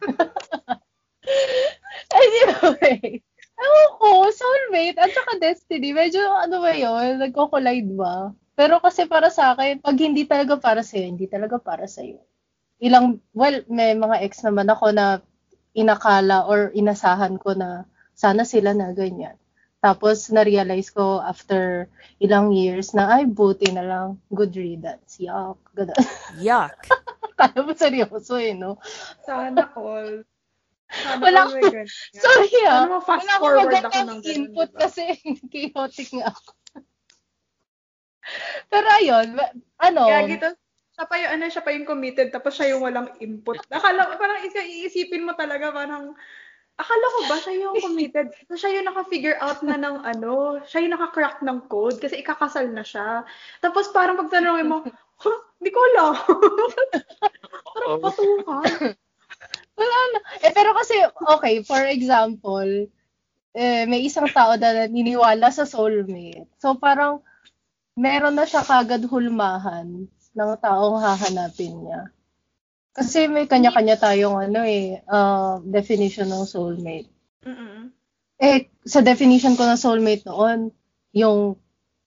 anyway, 2.14 3.18
ewan 3.58 3.90
ko, 3.98 4.08
soulmate 4.30 4.98
at 5.00 5.10
saka 5.10 5.40
destiny, 5.40 5.94
medyo 5.94 6.22
ano 6.30 6.62
ba 6.62 6.72
yun, 6.74 7.18
nagko-collide 7.18 7.90
ba? 7.94 8.30
Pero 8.54 8.78
kasi 8.78 9.10
para 9.10 9.34
sa 9.34 9.54
akin, 9.54 9.82
pag 9.82 9.98
hindi 9.98 10.30
talaga 10.30 10.54
para 10.54 10.86
sa'yo, 10.86 11.10
hindi 11.10 11.26
talaga 11.26 11.58
para 11.58 11.90
sa'yo. 11.90 12.22
Ilang, 12.78 13.18
well, 13.34 13.66
may 13.66 13.98
mga 13.98 14.22
ex 14.22 14.46
naman 14.46 14.70
ako 14.70 14.94
na 14.94 15.18
inakala 15.74 16.46
or 16.46 16.70
inasahan 16.70 17.34
ko 17.42 17.58
na 17.58 17.90
sana 18.14 18.46
sila 18.46 18.70
na 18.70 18.94
ganyan. 18.94 19.34
Tapos, 19.84 20.32
na-realize 20.32 20.88
ko 20.88 21.20
after 21.20 21.92
ilang 22.16 22.56
years 22.56 22.96
na, 22.96 23.20
ay, 23.20 23.28
buti 23.28 23.68
na 23.68 23.84
lang. 23.84 24.08
Good 24.32 24.56
riddance. 24.56 25.20
Yuck. 25.20 25.60
Ganun. 25.76 25.92
Yuck. 26.40 26.88
Kala 27.38 27.58
mo 27.60 27.76
seryoso 27.76 28.40
eh, 28.40 28.56
no? 28.56 28.80
Sana 29.28 29.68
all. 29.76 30.24
Sana 30.88 31.20
Wala 31.20 31.52
ganyan. 31.52 31.84
Sorry 32.24 32.48
ah. 32.64 32.88
Ano 32.88 32.96
mo, 32.96 32.98
fast 33.04 33.28
Wala 33.28 33.36
forward 33.36 33.84
ako 33.84 33.92
ng 33.92 33.92
ganun, 33.92 34.20
input 34.24 34.70
diba? 34.72 34.80
kasi 34.88 35.02
chaotic 35.52 36.08
nga 36.16 36.32
ako. 36.32 36.50
Pero 38.72 38.88
ayun, 38.88 39.28
ano, 39.84 40.02
Kaya 40.08 40.24
gito, 40.24 40.48
siya 40.96 41.04
pa 41.04 41.14
yung, 41.20 41.30
ano, 41.36 41.44
siya 41.50 41.64
pa 41.66 41.70
yung 41.76 41.84
committed, 41.84 42.28
tapos 42.32 42.56
siya 42.56 42.72
yung 42.72 42.86
walang 42.86 43.12
input. 43.20 43.60
Akala, 43.68 44.16
parang 44.16 44.40
isa, 44.48 44.64
iisipin 44.64 45.28
mo 45.28 45.36
talaga, 45.36 45.74
parang, 45.74 46.16
akala 46.74 47.06
ko 47.06 47.18
ba 47.30 47.36
siya 47.38 47.54
yung 47.66 47.76
committed? 47.78 48.26
So, 48.50 48.58
siya 48.58 48.80
yung 48.80 48.88
naka-figure 48.90 49.38
out 49.38 49.62
na 49.62 49.78
ng 49.78 49.96
ano, 50.02 50.58
siya 50.66 50.82
yung 50.82 50.94
naka-crack 50.98 51.40
ng 51.40 51.70
code 51.70 52.02
kasi 52.02 52.18
ikakasal 52.18 52.66
na 52.70 52.82
siya. 52.82 53.22
Tapos 53.62 53.90
parang 53.94 54.18
pag 54.18 54.30
tanongin 54.30 54.68
mo, 54.68 54.82
huh, 55.22 55.38
hindi 55.62 55.70
ko 55.70 55.80
alam. 55.94 56.12
parang 57.74 57.88
Oo. 57.94 58.02
patukan. 58.02 58.66
wala 59.78 59.98
na. 60.14 60.18
Eh, 60.42 60.52
pero 60.54 60.74
kasi, 60.74 60.94
okay, 61.38 61.62
for 61.62 61.82
example, 61.86 62.90
eh, 63.54 63.86
may 63.86 64.02
isang 64.02 64.26
tao 64.34 64.58
na 64.58 64.86
naniniwala 64.86 65.50
sa 65.54 65.62
soulmate. 65.62 66.50
So, 66.58 66.74
parang, 66.74 67.22
meron 67.94 68.34
na 68.34 68.42
siya 68.42 68.66
kagad 68.66 69.06
hulmahan 69.06 70.10
ng 70.34 70.50
taong 70.58 70.98
hahanapin 70.98 71.86
niya. 71.86 72.10
Kasi 72.94 73.26
may 73.26 73.50
kanya-kanya 73.50 73.98
tayong 73.98 74.38
ano 74.38 74.62
eh, 74.62 75.02
uh, 75.10 75.58
definition 75.66 76.30
ng 76.30 76.46
soulmate. 76.46 77.10
Mm-mm. 77.42 77.90
Eh, 78.38 78.70
sa 78.86 79.02
definition 79.02 79.58
ko 79.58 79.66
ng 79.66 79.78
soulmate 79.78 80.22
noon, 80.30 80.70
yung 81.10 81.58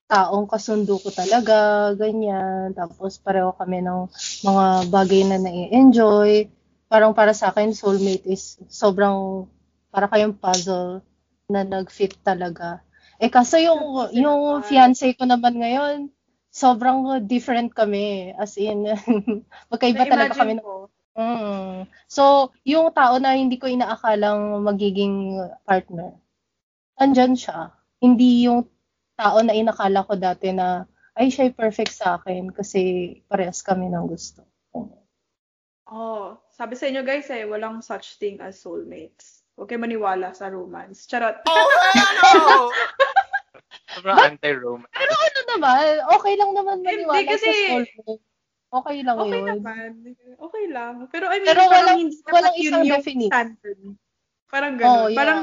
taong 0.08 0.48
kasundo 0.48 0.96
ko 0.96 1.12
talaga, 1.12 1.92
ganyan. 2.00 2.72
Tapos 2.72 3.20
pareho 3.20 3.52
kami 3.52 3.84
ng 3.84 4.08
mga 4.48 4.66
bagay 4.88 5.22
na 5.28 5.38
nai-enjoy. 5.44 6.48
Parang 6.88 7.12
para 7.12 7.36
sa 7.36 7.52
akin, 7.52 7.76
soulmate 7.76 8.24
is 8.24 8.56
sobrang, 8.72 9.44
para 9.92 10.08
kayong 10.08 10.40
puzzle 10.40 11.04
na 11.52 11.68
nag-fit 11.68 12.16
talaga. 12.24 12.80
Eh, 13.20 13.28
kasi 13.28 13.68
yung, 13.68 14.08
yung 14.16 14.64
fiancé 14.64 15.12
ko 15.20 15.28
naman 15.28 15.60
ngayon, 15.60 16.08
sobrang 16.52 17.24
different 17.28 17.74
kami. 17.74 18.34
As 18.36 18.58
in, 18.58 18.88
magkaiba 19.72 20.08
talaga 20.08 20.38
kami 20.38 20.60
ko. 20.60 20.90
Mm. 21.18 21.90
So, 22.06 22.54
yung 22.62 22.94
tao 22.94 23.18
na 23.18 23.34
hindi 23.34 23.58
ko 23.58 23.66
inaakalang 23.66 24.62
magiging 24.62 25.42
partner, 25.66 26.14
andyan 27.02 27.34
siya. 27.34 27.74
Hindi 27.98 28.46
yung 28.46 28.70
tao 29.18 29.42
na 29.42 29.58
inakala 29.58 30.06
ko 30.06 30.14
dati 30.14 30.54
na, 30.54 30.86
ay, 31.18 31.34
siya'y 31.34 31.58
perfect 31.58 31.98
sa 31.98 32.22
akin 32.22 32.54
kasi 32.54 33.12
parehas 33.26 33.66
kami 33.66 33.90
ng 33.90 34.06
gusto. 34.06 34.46
Oh, 35.88 36.38
sabi 36.54 36.76
sa 36.76 36.86
inyo 36.86 37.02
guys 37.02 37.32
eh, 37.32 37.48
walang 37.48 37.80
such 37.82 38.22
thing 38.22 38.38
as 38.44 38.60
soulmates. 38.62 39.42
Huwag 39.58 39.74
kayo 39.74 39.82
maniwala 39.82 40.36
sa 40.38 40.52
romance. 40.54 41.10
Charot. 41.10 41.42
Oh, 41.50 42.70
Sobrang 43.98 44.18
anti-romance. 44.20 44.94
Pero 44.94 45.14
ano 45.14 45.40
naman, 45.48 45.84
okay 46.12 46.34
lang 46.36 46.52
naman 46.54 46.76
Hindi, 46.80 46.90
maniwala 47.02 47.22
kasi- 47.28 47.44
sa 47.44 47.54
soulmate. 47.74 48.22
Okay 48.68 48.98
lang 49.00 49.16
Okay 49.18 49.32
yun. 49.34 49.48
naman. 49.50 49.90
Okay 50.38 50.66
lang. 50.68 50.94
Pero 51.08 51.26
I 51.26 51.40
mean, 51.40 51.48
Pero 51.48 51.62
parang 51.62 51.72
walang- 51.74 52.00
hindi 52.00 52.16
walang 52.28 52.56
yun 52.56 52.64
isang 52.68 52.84
yung 52.84 52.98
definition. 53.00 53.32
standard. 53.32 53.80
Parang 54.48 54.74
gano'n. 54.76 54.92
Oh, 54.94 55.08
yeah. 55.08 55.18
Parang 55.18 55.40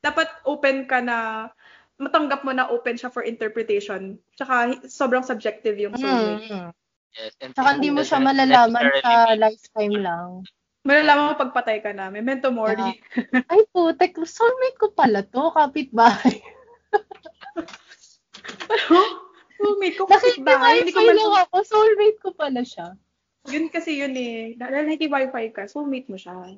dapat 0.00 0.28
open 0.44 0.76
ka 0.84 0.98
na 0.98 1.48
matanggap 1.94 2.40
mo 2.42 2.50
na 2.50 2.66
open 2.66 2.96
siya 2.96 3.08
for 3.08 3.20
interpretation. 3.22 4.16
Tsaka 4.34 4.52
sobrang 4.84 5.22
subjective 5.22 5.76
yung 5.76 5.92
soulmate. 5.94 6.48
Mm. 6.48 6.68
Yes. 7.14 7.32
And 7.38 7.52
Saka 7.52 7.76
hindi 7.76 7.92
mo 7.92 8.00
siya 8.00 8.18
malalaman 8.18 8.84
sa 8.98 9.12
lifetime 9.34 9.96
lang. 9.98 10.42
Malalaman 10.82 11.30
mo 11.30 11.34
pagpatay 11.38 11.78
ka 11.78 11.92
na. 11.92 12.08
Memento 12.08 12.48
mori. 12.48 12.96
Ay, 13.46 13.60
putek, 13.70 14.16
soulmate 14.20 14.76
ko 14.76 14.88
pala 14.90 15.20
to, 15.22 15.52
kapitbahay. 18.56 19.10
soulmate 19.54 19.96
ko 19.96 20.04
kasi 20.06 20.28
ba? 20.42 20.58
Hindi 20.74 20.92
ko 20.92 21.02
man, 21.02 21.16
lang 21.16 21.34
ako, 21.46 21.56
soulmate 21.64 22.18
ko 22.20 22.28
pala 22.34 22.62
siya. 22.62 22.88
yun 23.48 23.66
kasi 23.68 24.00
yun 24.00 24.14
eh. 24.16 24.56
Dahil 24.56 24.88
naki-wifi 24.88 25.44
ka, 25.52 25.68
soulmate 25.68 26.08
mo 26.08 26.16
siya. 26.16 26.56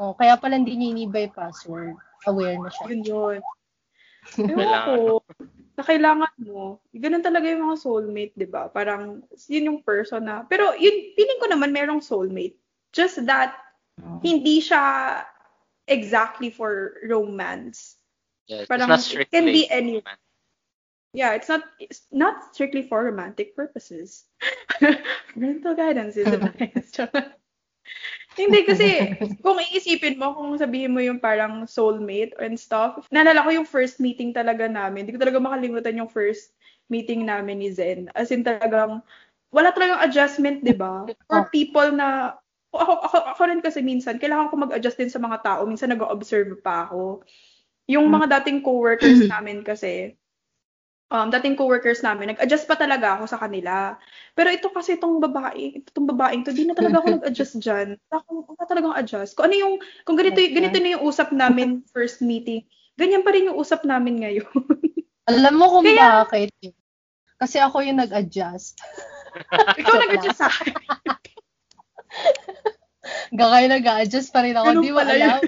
Oh, 0.00 0.16
kaya 0.16 0.38
pala 0.40 0.56
hindi 0.56 0.76
niya 0.78 0.94
inibay 0.96 1.28
password. 1.30 1.94
Aware 2.24 2.58
na 2.60 2.70
siya. 2.70 2.84
Yun 2.92 3.02
yun. 3.04 3.38
Ewan 4.52 4.72
ko. 4.84 4.94
Na 5.76 5.82
kailangan 5.82 6.34
mo. 6.44 6.80
Ganun 6.92 7.24
talaga 7.24 7.48
yung 7.48 7.64
mga 7.68 7.80
soulmate, 7.80 8.34
di 8.36 8.48
ba? 8.48 8.68
Parang, 8.68 9.24
yun 9.48 9.68
yung 9.68 9.80
person 9.80 10.24
na. 10.24 10.44
Pero, 10.44 10.76
yun, 10.76 11.12
feeling 11.16 11.40
ko 11.40 11.46
naman 11.48 11.72
merong 11.72 12.04
soulmate. 12.04 12.56
Just 12.92 13.24
that, 13.24 13.56
Oh. 14.00 14.16
hindi 14.24 14.64
siya 14.64 15.20
exactly 15.84 16.48
for 16.48 16.96
romance. 17.04 18.00
Yes. 18.48 18.64
Parang 18.64 18.90
it 18.96 19.28
can 19.30 19.46
be 19.46 19.68
any- 19.68 20.02
Yeah, 21.10 21.34
it's 21.34 21.50
not 21.50 21.66
it's 21.82 22.06
not 22.14 22.54
strictly 22.54 22.86
for 22.86 23.02
romantic 23.02 23.58
purposes. 23.58 24.30
Parental 25.34 25.74
guidance 25.74 26.14
is 26.14 26.30
advised. 26.36 27.02
Hindi 28.38 28.62
kasi, 28.62 29.18
kung 29.42 29.58
iisipin 29.58 30.14
mo, 30.14 30.38
kung 30.38 30.54
sabihin 30.54 30.94
mo 30.94 31.02
yung 31.02 31.18
parang 31.18 31.66
soulmate 31.66 32.30
and 32.38 32.54
stuff, 32.54 33.10
naalala 33.10 33.42
ko 33.42 33.50
yung 33.50 33.66
first 33.66 33.98
meeting 33.98 34.30
talaga 34.30 34.70
namin. 34.70 35.02
Hindi 35.04 35.18
ko 35.18 35.22
talaga 35.26 35.42
makalimutan 35.42 35.98
yung 35.98 36.06
first 36.06 36.54
meeting 36.86 37.26
namin 37.26 37.58
ni 37.58 37.74
Zen. 37.74 38.06
As 38.14 38.30
in 38.30 38.46
talagang, 38.46 39.02
wala 39.50 39.74
talagang 39.74 40.06
adjustment, 40.06 40.62
di 40.62 40.70
ba? 40.78 41.10
For 41.26 41.50
people 41.50 41.90
na, 41.90 42.38
ako, 42.70 43.02
ako, 43.10 43.16
ako 43.34 43.42
rin 43.50 43.60
kasi 43.66 43.82
minsan, 43.82 44.22
kailangan 44.22 44.54
ko 44.54 44.54
mag-adjust 44.62 45.02
din 45.02 45.10
sa 45.10 45.18
mga 45.18 45.42
tao. 45.42 45.66
Minsan 45.66 45.90
nag-observe 45.90 46.54
pa 46.62 46.86
ako. 46.86 47.26
Yung 47.90 48.06
mga 48.14 48.40
dating 48.40 48.62
co-workers 48.62 49.26
namin 49.26 49.66
kasi, 49.66 50.14
um, 51.10 51.28
dating 51.28 51.58
co-workers 51.58 52.00
namin, 52.00 52.32
nag-adjust 52.32 52.70
pa 52.70 52.78
talaga 52.78 53.18
ako 53.18 53.26
sa 53.26 53.38
kanila. 53.42 53.98
Pero 54.38 54.48
ito 54.48 54.70
kasi 54.70 54.96
itong 54.96 55.18
babae, 55.18 55.82
itong 55.82 56.06
babaeng 56.06 56.46
to, 56.46 56.54
di 56.54 56.64
na 56.64 56.78
talaga 56.78 57.02
ako 57.02 57.06
nag-adjust 57.20 57.58
dyan. 57.58 57.98
Wala 58.08 58.16
akong 58.22 58.40
wala 58.46 58.64
talagang 58.64 58.94
adjust. 58.96 59.34
Kung 59.34 59.50
ano 59.50 59.56
yung, 59.58 59.74
kung 60.06 60.16
ganito, 60.16 60.38
ganito 60.38 60.78
na 60.78 60.96
yung 60.96 61.04
usap 61.04 61.34
namin 61.34 61.82
first 61.90 62.22
meeting, 62.22 62.64
ganyan 62.94 63.26
pa 63.26 63.34
rin 63.34 63.50
yung 63.50 63.58
usap 63.58 63.82
namin 63.82 64.22
ngayon. 64.22 64.48
Alam 65.30 65.54
mo 65.58 65.66
kung 65.68 65.84
Kaya- 65.84 66.24
bakit? 66.24 66.54
Kasi 67.40 67.56
ako 67.58 67.82
yung 67.82 67.98
nag-adjust. 67.98 68.78
Ikaw 69.80 69.94
nag-adjust 70.06 70.38
sa 70.38 70.48
akin. 70.48 70.74
Ngayon 73.32 73.70
nag-adjust 73.80 74.28
pa 74.30 74.44
rin 74.44 74.54
ako. 74.58 74.66
Ganun 74.66 74.82
Hindi 74.82 74.92
mo 74.92 75.00
pala 75.00 75.14
alam. 75.16 75.40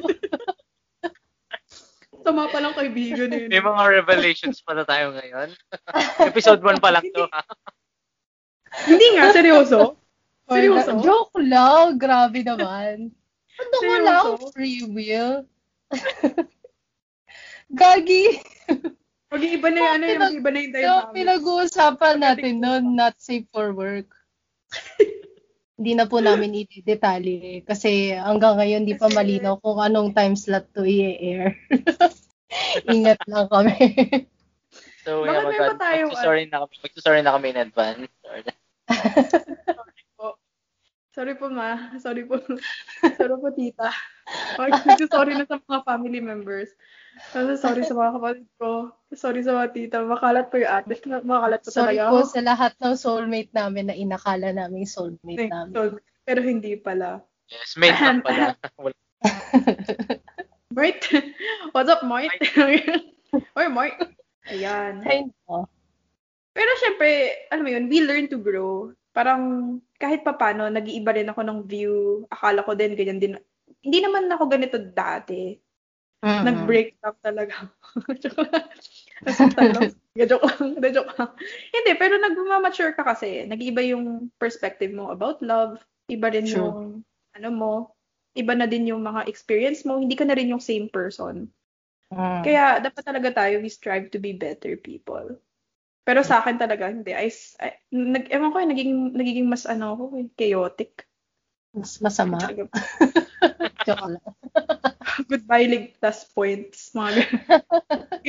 Tama 2.22 2.46
pa 2.48 2.58
lang 2.62 2.74
kaibigan 2.74 3.30
eh. 3.34 3.46
May 3.50 3.62
mga 3.62 3.82
revelations 4.02 4.62
pala 4.62 4.86
tayo 4.86 5.12
ngayon. 5.14 5.50
Episode 6.30 6.62
1 6.62 6.78
pa 6.78 6.90
lang 6.94 7.04
to. 7.10 7.26
Hindi 8.86 9.06
nga, 9.18 9.34
seryoso. 9.34 9.98
Seryoso? 10.46 11.02
Joke 11.02 11.36
lang. 11.42 11.98
Grabe 11.98 12.46
naman. 12.46 13.10
Ano 13.60 13.74
wala 13.84 14.12
akong 14.22 14.54
free 14.54 14.86
will? 14.86 15.44
Gagi. 17.72 18.40
Mag-iiba 19.32 19.68
na 19.72 19.78
yung 19.80 19.92
ano, 19.96 20.04
yung 20.04 20.36
iba 20.40 20.50
na 20.52 20.58
yung 20.60 20.72
Yung 20.72 20.72
dynamics. 20.76 21.12
pinag-uusapan 21.16 22.16
natin 22.20 22.54
noon, 22.60 22.84
not 22.96 23.16
safe 23.20 23.48
for 23.52 23.72
work. 23.72 24.08
Hindi 25.82 25.98
na 25.98 26.06
po 26.06 26.22
namin 26.22 26.54
i-detalye 26.62 27.66
kasi 27.66 28.14
hanggang 28.14 28.54
ngayon 28.54 28.86
di 28.86 28.94
pa 28.94 29.10
malinaw 29.10 29.58
kung 29.58 29.82
anong 29.82 30.14
time 30.14 30.38
slot 30.38 30.70
to 30.70 30.86
i-air. 30.86 31.58
Ingat 32.94 33.18
lang 33.26 33.50
kami. 33.50 33.74
So, 35.02 35.26
Bakit 35.26 35.34
yeah, 35.34 35.42
may 35.42 35.58
mag- 35.58 35.70
pa 35.74 35.76
tayo, 35.82 36.02
magsusorry 36.06 36.44
na 36.46 36.62
kami. 36.62 36.74
Magsusorry 36.78 37.20
na 37.26 37.34
kami 37.34 37.46
in 37.50 37.58
advance. 37.58 38.06
Or, 38.22 38.38
Sorry 41.12 41.34
po 41.36 41.50
ma. 41.50 41.92
Sorry 41.98 42.22
po. 42.24 42.38
Sorry 43.18 43.36
po 43.36 43.48
tita. 43.52 43.90
Sorry 45.10 45.34
na 45.34 45.44
sa 45.44 45.58
mga 45.58 45.82
family 45.82 46.22
members. 46.22 46.72
Kasi 47.30 47.54
sorry 47.54 47.86
sa 47.86 47.94
mga 47.94 48.12
kapatid 48.18 48.46
ko. 48.58 48.90
Sorry 49.14 49.40
sa 49.46 49.54
mga 49.54 49.68
tita. 49.70 49.96
Makalat 50.02 50.50
po 50.50 50.58
yung 50.58 50.72
ate. 50.74 50.98
Makalat 51.22 51.62
po 51.62 51.68
Sorry 51.70 51.96
talaga 51.96 52.10
po 52.10 52.18
ako. 52.18 52.28
sa 52.34 52.42
lahat 52.42 52.72
ng 52.82 52.94
soulmate 52.98 53.52
namin 53.54 53.84
na 53.88 53.94
inakala 53.94 54.50
naming 54.50 54.90
soulmate 54.90 55.46
namin. 55.46 55.72
So, 55.72 56.02
pero 56.26 56.40
hindi 56.42 56.74
pala. 56.74 57.22
yes, 57.46 57.78
mate 57.78 57.98
lang 58.02 58.20
pala. 58.26 58.58
Mart? 60.72 61.00
What's 61.76 61.92
up, 61.92 62.02
Mart? 62.02 62.32
Or 63.56 63.68
Mart? 63.68 63.96
Ayan. 64.48 65.04
Ay, 65.04 65.28
no. 65.46 65.68
Pero 66.52 66.70
syempre, 66.80 67.08
alam 67.48 67.64
mo 67.64 67.70
yun, 67.72 67.88
we 67.88 68.04
learn 68.04 68.26
to 68.28 68.40
grow. 68.40 68.92
Parang 69.12 69.76
kahit 70.00 70.24
papano, 70.24 70.68
nag-iiba 70.68 71.12
rin 71.12 71.28
ako 71.28 71.40
ng 71.44 71.58
view. 71.68 72.24
Akala 72.32 72.64
ko 72.64 72.72
din, 72.72 72.96
ganyan 72.96 73.20
din. 73.20 73.34
Hindi 73.84 73.98
naman 74.00 74.28
ako 74.28 74.44
ganito 74.48 74.76
dati. 74.80 75.56
Mm-mm. 76.22 76.46
Nag-break 76.46 77.02
up 77.02 77.18
talaga. 77.18 77.66
Lang. 77.66 78.70
Nasaktan 79.26 79.74
lang. 79.74 79.90
Joke 80.30 80.46
lang. 80.46 80.70
Hindi, 80.78 80.88
joke 80.94 81.12
lang. 81.18 81.30
Hindi, 81.72 81.92
pero 81.98 82.14
nag-mature 82.20 82.94
ka 82.94 83.02
kasi. 83.02 83.48
Nag-iiba 83.48 83.82
yung 83.82 84.30
perspective 84.38 84.94
mo 84.94 85.10
about 85.10 85.42
love. 85.42 85.82
Iba 86.06 86.30
rin 86.30 86.46
True. 86.46 86.58
yung, 86.60 86.78
ano 87.34 87.48
mo, 87.50 87.72
iba 88.36 88.54
na 88.54 88.68
din 88.68 88.92
yung 88.92 89.02
mga 89.02 89.26
experience 89.26 89.82
mo. 89.82 89.98
Hindi 89.98 90.14
ka 90.14 90.28
na 90.28 90.36
rin 90.36 90.52
yung 90.52 90.62
same 90.62 90.86
person. 90.92 91.50
Mm. 92.12 92.42
Kaya 92.44 92.78
dapat 92.84 93.02
talaga 93.02 93.28
tayo, 93.32 93.64
we 93.64 93.72
strive 93.72 94.12
to 94.12 94.20
be 94.20 94.36
better 94.36 94.76
people. 94.76 95.40
Pero 96.04 96.20
sa 96.20 96.44
akin 96.44 96.60
talaga, 96.60 96.92
hindi. 96.92 97.16
I, 97.16 97.32
I, 97.62 97.68
nag, 97.94 98.28
ewan 98.28 98.52
ko, 98.52 98.58
eh, 98.60 98.68
naging, 98.68 99.16
nagiging 99.16 99.48
mas 99.48 99.64
ano 99.64 99.96
ako, 99.96 100.04
eh, 100.20 100.28
chaotic. 100.36 101.08
Mas 101.72 101.98
masama. 101.98 102.36
Talaga. 102.38 102.68
Joke 103.88 104.06
lang. 104.06 104.24
Goodbye, 105.30 105.66
ligtas 105.66 106.28
points. 106.30 106.92
Mga 106.92 107.10
ganun. 107.24 107.28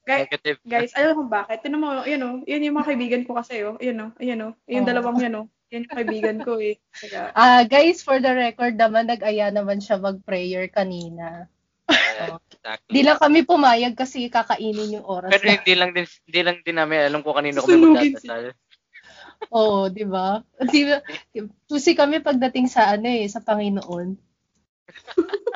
Guys, 0.00 0.26
Negative. 0.26 0.58
guys, 0.66 0.90
alam 0.96 1.12
mo 1.12 1.16
kung 1.22 1.30
bakit? 1.30 1.62
Tinan 1.62 1.78
mo, 1.78 2.02
yun 2.02 2.18
o, 2.24 2.28
yun 2.42 2.66
yung 2.66 2.74
mga 2.74 2.88
kaibigan 2.88 3.22
ko 3.22 3.36
kasi, 3.36 3.62
oh. 3.62 3.78
Yun 3.78 4.00
o, 4.00 4.06
yun 4.18 4.42
o. 4.42 4.48
Yung 4.66 4.82
Oh. 4.82 4.88
dalawang 4.88 5.22
yan 5.22 5.38
o. 5.38 5.42
Yan 5.70 5.86
yung 5.86 5.94
kaibigan 5.94 6.38
ko 6.42 6.58
eh. 6.58 6.82
Ah, 7.30 7.62
guys, 7.62 8.02
for 8.02 8.18
the 8.18 8.32
record 8.32 8.74
naman, 8.74 9.06
nag-aya 9.06 9.54
naman 9.54 9.78
siya 9.78 10.02
mag-prayer 10.02 10.66
kanina. 10.66 11.46
Yeah, 11.86 12.38
exactly. 12.42 12.90
Di 12.90 13.00
lang 13.02 13.18
kami 13.18 13.38
pumayag 13.42 13.94
kasi 13.94 14.26
kakainin 14.26 14.98
yung 14.98 15.06
oras 15.06 15.30
Pero 15.30 15.46
na. 15.46 15.52
hindi 15.58 15.74
lang 15.74 15.90
din 15.90 16.06
hindi 16.06 16.40
lang 16.42 16.56
din 16.62 16.76
namin 16.78 16.98
alam 17.06 17.20
kung 17.22 17.34
kanino 17.34 17.58
kami 17.62 17.76
magdadasal. 17.82 18.54
Oo, 19.48 19.88
di 19.88 20.04
ba? 20.04 20.44
Di 20.60 20.84
ba? 20.84 21.00
Pusi 21.64 21.96
kami 21.96 22.20
pagdating 22.20 22.68
sa 22.68 22.92
ano 22.92 23.08
eh, 23.08 23.24
sa 23.24 23.40
Panginoon. 23.40 24.08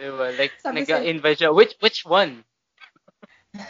Diba? 0.00 0.32
Like, 0.32 0.56
Sabi 0.56 0.88
sa- 0.88 0.96
nag-invite 0.96 1.44
siya. 1.44 1.52
Which 1.52 1.76
which 1.84 2.08
one? 2.08 2.40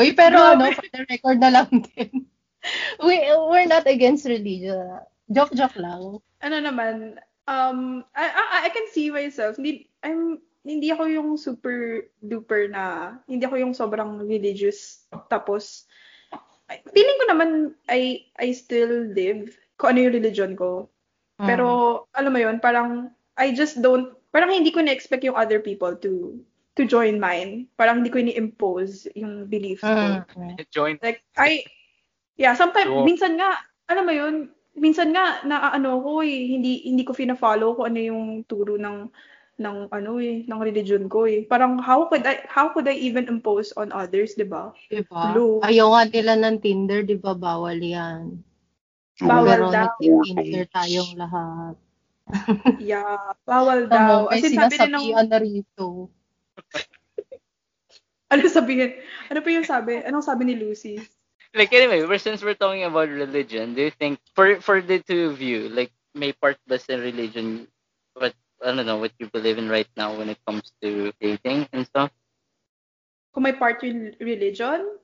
Uy, 0.00 0.10
pero 0.16 0.42
ano, 0.42 0.74
for 0.74 0.82
the 0.90 1.06
record 1.06 1.38
na 1.38 1.54
lang 1.54 1.70
din. 1.94 2.26
We, 3.06 3.22
we're 3.46 3.70
not 3.70 3.86
against 3.86 4.26
religion. 4.26 4.98
Joke-joke 5.30 5.78
lang. 5.78 6.18
ano 6.42 6.56
naman, 6.58 7.22
um, 7.46 8.02
I, 8.10 8.26
I, 8.26 8.44
I 8.66 8.68
can 8.74 8.90
see 8.90 9.14
myself. 9.14 9.54
Hindi, 9.54 9.86
I'm, 10.02 10.42
hindi 10.66 10.90
ako 10.90 11.06
yung 11.06 11.28
super 11.38 12.10
duper 12.18 12.66
na, 12.66 13.14
hindi 13.30 13.46
ako 13.46 13.54
yung 13.62 13.74
sobrang 13.74 14.18
religious. 14.26 15.06
Tapos, 15.30 15.86
feeling 16.90 17.18
ko 17.22 17.24
naman, 17.30 17.50
I, 17.86 18.26
I 18.38 18.50
still 18.52 19.10
live 19.14 19.54
kung 19.78 19.94
ano 19.94 20.06
yung 20.06 20.16
religion 20.16 20.52
ko. 20.58 20.90
Mm. 21.38 21.46
Pero, 21.46 21.66
alam 22.16 22.32
mo 22.32 22.40
yun, 22.40 22.58
parang, 22.58 23.12
I 23.36 23.52
just 23.52 23.78
don't, 23.84 24.16
parang 24.32 24.50
hindi 24.50 24.72
ko 24.72 24.80
na-expect 24.82 25.22
yung 25.24 25.38
other 25.38 25.60
people 25.60 25.94
to, 26.00 26.40
to 26.74 26.84
join 26.84 27.20
mine. 27.20 27.68
Parang 27.76 28.02
hindi 28.02 28.10
ko 28.10 28.18
ni-impose 28.20 29.08
yung 29.14 29.46
belief 29.46 29.84
ko. 29.84 30.24
Mm. 30.36 30.56
Join. 30.72 30.96
Like, 31.04 31.22
I, 31.38 31.62
yeah, 32.40 32.56
sometimes, 32.56 32.90
So- 32.90 33.06
minsan 33.06 33.38
nga, 33.38 33.62
alam 33.86 34.04
mo 34.08 34.12
yun, 34.12 34.34
minsan 34.76 35.14
nga, 35.14 35.40
na 35.46 35.72
ano 35.72 36.02
ko 36.02 36.20
eh, 36.20 36.50
hindi, 36.52 36.84
hindi 36.84 37.06
ko 37.06 37.16
fina-follow 37.16 37.80
kung 37.80 37.94
ano 37.94 38.00
yung 38.00 38.24
turo 38.44 38.76
ng, 38.76 39.08
ng 39.56 39.88
ano 39.88 40.20
eh, 40.20 40.44
ng 40.44 40.60
religion 40.60 41.08
ko 41.08 41.24
eh. 41.24 41.48
Parang, 41.48 41.80
how 41.80 42.08
could 42.12 42.24
I, 42.28 42.44
how 42.44 42.68
could 42.72 42.84
I 42.88 42.96
even 42.96 43.28
impose 43.28 43.72
on 43.76 43.88
others, 43.92 44.36
di 44.36 44.44
ba? 44.44 44.76
Diba? 44.92 45.32
Blue. 45.32 45.64
Ayaw 45.64 45.96
nga 45.96 46.02
nila 46.12 46.34
ng 46.36 46.56
Tinder, 46.60 47.00
di 47.04 47.16
ba? 47.16 47.32
Bawal 47.32 47.80
yan. 47.80 48.44
Bawal 49.20 49.48
Pero 49.48 49.66
daw. 49.72 49.82
nag-Tinder 49.96 50.64
tayong 50.68 51.12
lahat. 51.16 51.74
Yeah, 52.82 53.38
bawal 53.46 53.86
daw. 53.86 54.26
in, 54.34 54.50
sabi 54.50 54.74
rin 54.82 54.90
ng, 54.90 55.30
na 55.30 55.38
rito. 55.38 56.10
ano 58.34 58.42
sabihin? 58.50 58.98
Ano 59.30 59.38
pa 59.46 59.48
yung 59.54 59.62
sabi? 59.62 60.02
Anong 60.02 60.26
sabi 60.26 60.42
ni 60.50 60.58
Lucy? 60.58 60.98
Like 61.54 61.70
anyway, 61.70 62.02
we're, 62.02 62.18
since 62.18 62.42
we're 62.42 62.58
talking 62.58 62.84
about 62.84 63.08
religion, 63.08 63.78
do 63.78 63.86
you 63.86 63.94
think 63.94 64.18
for 64.34 64.58
for 64.60 64.82
the 64.82 65.00
two 65.00 65.32
of 65.32 65.38
you, 65.38 65.70
like 65.70 65.94
may 66.12 66.34
part 66.34 66.58
ba 66.66 66.76
sa 66.76 66.98
religion 66.98 67.70
what 68.18 68.34
I 68.64 68.72
don't 68.72 68.86
know 68.86 68.96
what 68.96 69.12
you 69.20 69.28
believe 69.28 69.58
in 69.58 69.68
right 69.68 69.88
now 69.96 70.16
when 70.16 70.32
it 70.32 70.40
comes 70.46 70.72
to 70.80 71.12
dating 71.20 71.68
and 71.72 71.84
stuff? 71.84 72.10
Kung 73.36 73.44
may 73.44 73.52
part 73.52 73.84
yung 73.84 74.16
religion? 74.16 74.96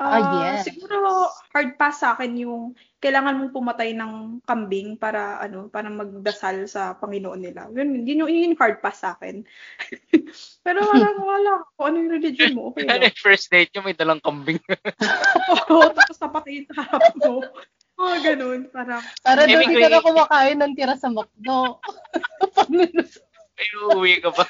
Ah, 0.00 0.16
yes. 0.40 0.64
Siguro 0.64 1.28
hard 1.52 1.76
pass 1.76 2.00
sa 2.00 2.16
akin 2.16 2.32
yung 2.40 2.72
kailangan 3.04 3.36
mong 3.36 3.52
pumatay 3.52 3.92
ng 3.92 4.40
kambing 4.48 4.96
para 4.96 5.36
ano, 5.44 5.68
para 5.68 5.92
magdasal 5.92 6.64
sa 6.64 6.96
Panginoon 6.96 7.36
nila. 7.36 7.68
Yun, 7.68 8.08
yun, 8.08 8.24
yun 8.24 8.48
yung 8.48 8.56
hard 8.56 8.80
pass 8.80 9.04
sa 9.04 9.12
akin. 9.12 9.44
Pero 10.64 10.78
wala, 10.88 11.04
wala. 11.36 11.52
Kung 11.76 11.84
ano 11.92 11.96
yung 12.00 12.12
religion 12.16 12.56
mo, 12.56 12.72
okay 12.72 12.88
Ano 12.88 12.96
lang. 12.96 13.12
yung 13.12 13.18
first 13.20 13.52
date 13.52 13.76
yung 13.76 13.84
may 13.84 13.92
dalang 13.92 14.24
kambing? 14.24 14.56
Oo, 15.68 15.92
tapos 15.92 16.16
napatayin 16.16 16.64
sa 16.72 16.80
harap 16.80 17.12
mo. 17.20 17.44
Mga 18.00 18.16
ganun. 18.32 18.60
Parang, 18.72 19.02
Para 19.20 19.44
daw 19.44 19.60
di 19.60 19.76
ka 19.76 19.88
na 19.92 20.00
kumakain 20.00 20.56
ng 20.56 20.72
tira 20.72 20.96
sa 20.96 21.12
McDo. 21.12 21.76
Pag 22.56 22.68
nilus- 22.72 23.20
May 23.60 23.68
uuwi 23.76 24.24
ka 24.24 24.32
pa. 24.32 24.48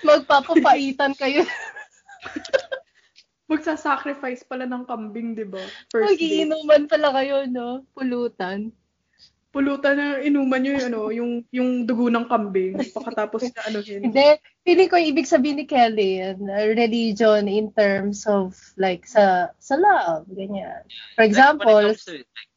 Magpapapaitan 0.00 1.12
kayo. 1.12 1.44
magsasacrifice 3.48 4.44
pala 4.48 4.64
ng 4.64 4.88
kambing, 4.88 5.36
di 5.36 5.44
ba? 5.44 5.60
First. 5.92 6.16
Magiinuman 6.16 6.88
pala 6.88 7.12
kayo, 7.12 7.44
no? 7.44 7.84
Pulutan. 7.92 8.72
Pulutan 9.48 9.96
na 9.96 10.20
inuman 10.20 10.60
nyo 10.60 10.72
yung, 10.76 10.86
ano, 10.92 11.00
yung, 11.08 11.30
yung 11.48 11.70
dugo 11.88 12.12
ng 12.12 12.28
kambing. 12.28 12.76
Pagkatapos 12.96 13.48
na 13.48 13.60
ano 13.64 13.78
yun. 13.80 14.04
Hindi, 14.04 14.36
feeling 14.62 14.88
ko 14.92 15.00
yung 15.00 15.10
ibig 15.16 15.24
sabihin 15.24 15.56
ni 15.56 15.64
Kelly, 15.64 16.20
yun, 16.20 16.44
religion 16.76 17.48
in 17.48 17.72
terms 17.72 18.28
of 18.28 18.52
like 18.76 19.08
sa 19.08 19.48
sa 19.56 19.80
love, 19.80 20.28
ganyan. 20.28 20.84
For 21.16 21.24
example, 21.24 21.80
like, 21.80 21.96
when 21.96 21.96
it 21.96 21.96
comes 21.96 22.04
to, 22.04 22.12
like, 22.20 22.50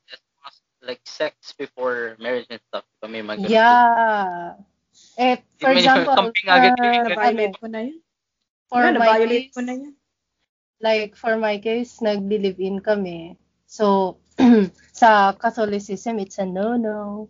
like 0.83 1.03
sex 1.07 1.55
before 1.55 2.19
marriage 2.19 2.51
and 2.51 2.59
stuff, 2.67 2.83
diba, 2.99 3.07
may 3.07 3.23
mga 3.23 3.47
ganun. 3.47 3.55
yeah. 3.55 4.59
Eh, 5.15 5.37
for 5.59 5.71
example, 5.71 6.11
kambing 6.11 6.47
agad 6.51 6.73
uh, 6.75 6.83
ano, 6.83 7.07
Na-violate 7.07 7.55
ko 7.55 7.67
na 7.71 7.79
yan. 7.87 7.99
for 8.67 8.83
Yan, 8.83 8.95
my 8.99 9.15
case, 9.27 9.51
ko 9.55 9.61
na 9.63 9.73
yan. 9.79 9.93
like 10.81 11.15
for 11.15 11.33
my 11.39 11.55
case, 11.59 12.03
nag-live-in 12.03 12.83
kami. 12.83 13.39
So, 13.67 14.17
sa 15.01 15.33
Catholicism, 15.33 16.21
it's 16.21 16.37
a 16.37 16.45
no-no. 16.45 17.25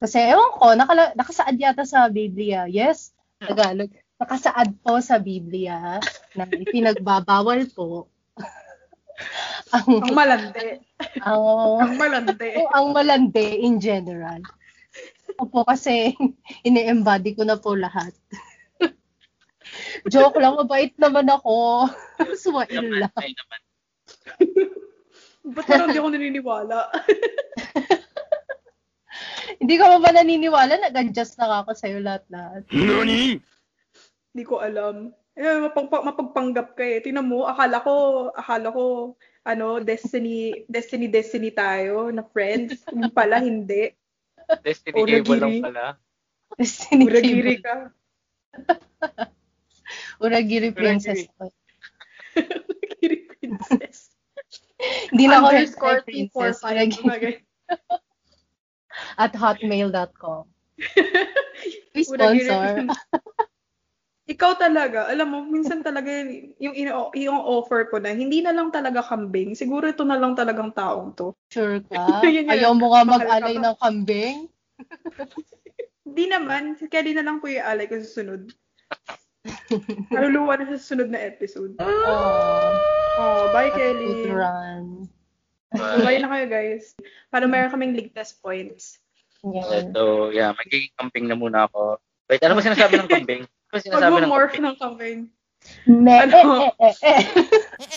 Kasi, 0.00 0.24
ewan 0.24 0.52
ko, 0.56 0.72
nakala, 0.72 1.12
nakasaad 1.12 1.56
yata 1.60 1.84
sa 1.84 2.08
Biblia. 2.08 2.64
Yes, 2.64 3.12
Tagalog. 3.36 3.92
Nakasaad 4.16 4.80
po 4.80 5.04
sa 5.04 5.20
Biblia 5.20 6.00
na 6.32 6.44
ipinagbabawal 6.48 7.68
po 7.76 8.08
ang, 9.76 10.00
Ang 10.00 10.14
malandi. 10.16 10.80
ang, 11.20 11.42
Ang 11.82 11.92
malandi. 12.00 12.50
o 12.56 12.70
ang 12.72 12.86
malandi 12.94 13.48
in 13.60 13.76
general. 13.76 14.40
Opo, 15.36 15.66
kasi 15.66 16.14
ini-embody 16.68 17.34
ko 17.34 17.42
na 17.44 17.58
po 17.58 17.74
lahat. 17.76 18.14
Joke 20.12 20.38
lang, 20.38 20.56
mabait 20.56 20.94
naman 20.96 21.26
ako. 21.26 21.88
Swail 22.38 22.70
Naman, 22.70 23.08
lang. 23.08 23.14
ay 23.18 23.32
naman. 23.34 23.60
Ba't 25.44 25.64
parang 25.68 25.92
hindi 25.92 26.00
ako 26.00 26.10
naniniwala? 26.16 26.78
Hindi 29.60 29.74
ka 29.78 29.96
ba 30.02 30.10
naniniwala? 30.10 30.76
Nag-adjust 30.76 31.38
na 31.38 31.62
ako 31.62 31.72
sa'yo 31.72 32.02
lahat-lahat. 32.02 32.68
Hindi 34.34 34.42
ko 34.44 34.60
alam. 34.60 35.14
Eh, 35.34 35.58
mapag, 35.66 35.90
mapagpanggap 35.90 36.78
ka 36.78 36.84
eh. 36.84 36.98
Tingnan 37.02 37.26
mo, 37.26 37.46
akala 37.46 37.82
ko, 37.82 37.94
akala 38.34 38.68
ko, 38.70 39.14
ano, 39.46 39.78
destiny, 39.80 40.66
destiny, 40.66 41.06
destiny 41.10 41.50
tayo 41.54 42.10
na 42.10 42.22
friends. 42.22 42.82
Yung 42.90 43.10
pala, 43.14 43.38
hindi. 43.42 43.94
Destiny 44.62 45.00
Uragiri. 45.00 45.22
Cable 45.22 45.40
lang 45.40 45.56
pala. 45.62 45.84
Destiny 46.58 47.02
Uragiri 47.08 47.54
Cable. 47.58 47.64
ka. 47.64 47.76
Uragiri 50.22 50.68
Princess. 50.70 51.26
Uragiri 52.38 53.18
princess. 53.30 53.93
Hindi 55.10 55.24
na 55.28 55.40
ako 55.40 55.46
Underscore 55.50 56.00
Princess. 56.02 56.58
245. 56.60 56.70
Uragiri 56.70 57.02
Mga 57.04 57.20
ganyan. 57.20 57.42
at 59.18 59.32
hotmail.com. 59.34 60.44
Sponsor. 62.04 62.74
Ikaw 64.24 64.56
talaga, 64.56 65.04
alam 65.12 65.36
mo, 65.36 65.38
minsan 65.44 65.84
talaga 65.84 66.08
yung, 66.08 66.72
yung, 66.72 67.12
yung 67.12 67.40
offer 67.44 67.92
ko 67.92 68.00
na, 68.00 68.16
hindi 68.16 68.40
na 68.40 68.56
lang 68.56 68.72
talaga 68.72 69.04
kambing. 69.04 69.52
Siguro 69.52 69.84
ito 69.84 70.00
na 70.00 70.16
lang 70.16 70.32
talagang 70.32 70.72
taong 70.72 71.12
to. 71.12 71.36
Sure 71.52 71.84
ka? 71.84 72.24
Yun 72.24 72.48
yun. 72.48 72.56
Ayaw 72.56 72.72
mo 72.72 72.88
ka 72.96 73.04
mag-alay 73.04 73.60
ng 73.60 73.76
kambing? 73.76 74.48
Hindi 76.08 76.24
naman, 76.32 76.80
kaya 76.88 77.04
di 77.04 77.12
na 77.12 77.20
lang 77.20 77.44
po 77.44 77.52
yung 77.52 77.68
alay 77.68 77.84
ko 77.84 78.00
sa 78.00 78.24
sunod. 79.68 80.08
Naluluwa 80.08 80.56
na 80.56 80.64
sa 80.66 80.78
sunod 80.80 81.08
na 81.08 81.20
episode. 81.20 81.76
Oh, 81.78 82.72
Oh, 83.14 83.46
bye 83.52 83.70
good 83.70 83.94
Kelly. 83.94 84.26
run. 84.26 85.06
Bye 85.74 86.18
na 86.18 86.30
kayo 86.30 86.46
guys. 86.46 86.94
Para 87.28 87.46
meron 87.46 87.66
kaming 87.68 87.94
ligtas 87.94 88.30
points. 88.32 88.98
Yan. 89.42 89.90
So, 89.90 90.30
yeah, 90.30 90.54
magiging 90.54 90.94
camping 90.94 91.26
na 91.26 91.34
muna 91.34 91.66
ako. 91.66 91.98
Wait, 92.26 92.38
ano 92.40 92.54
ba 92.54 92.62
sinasabi 92.62 92.94
ng 92.94 93.10
kambing? 93.10 93.42
Ano 93.42 93.70
ba 93.70 93.82
sinasabi 93.82 94.06
ng 94.16 94.22
Mag-morph 94.24 94.54
kambing? 94.54 94.64
ng 94.64 94.76
kambing. 94.78 95.18
Me, 95.84 96.14
Ano? 96.14 96.38
eh, 96.78 96.94
eh, 96.94 96.94
eh, 97.02 97.22
eh. 97.22 97.22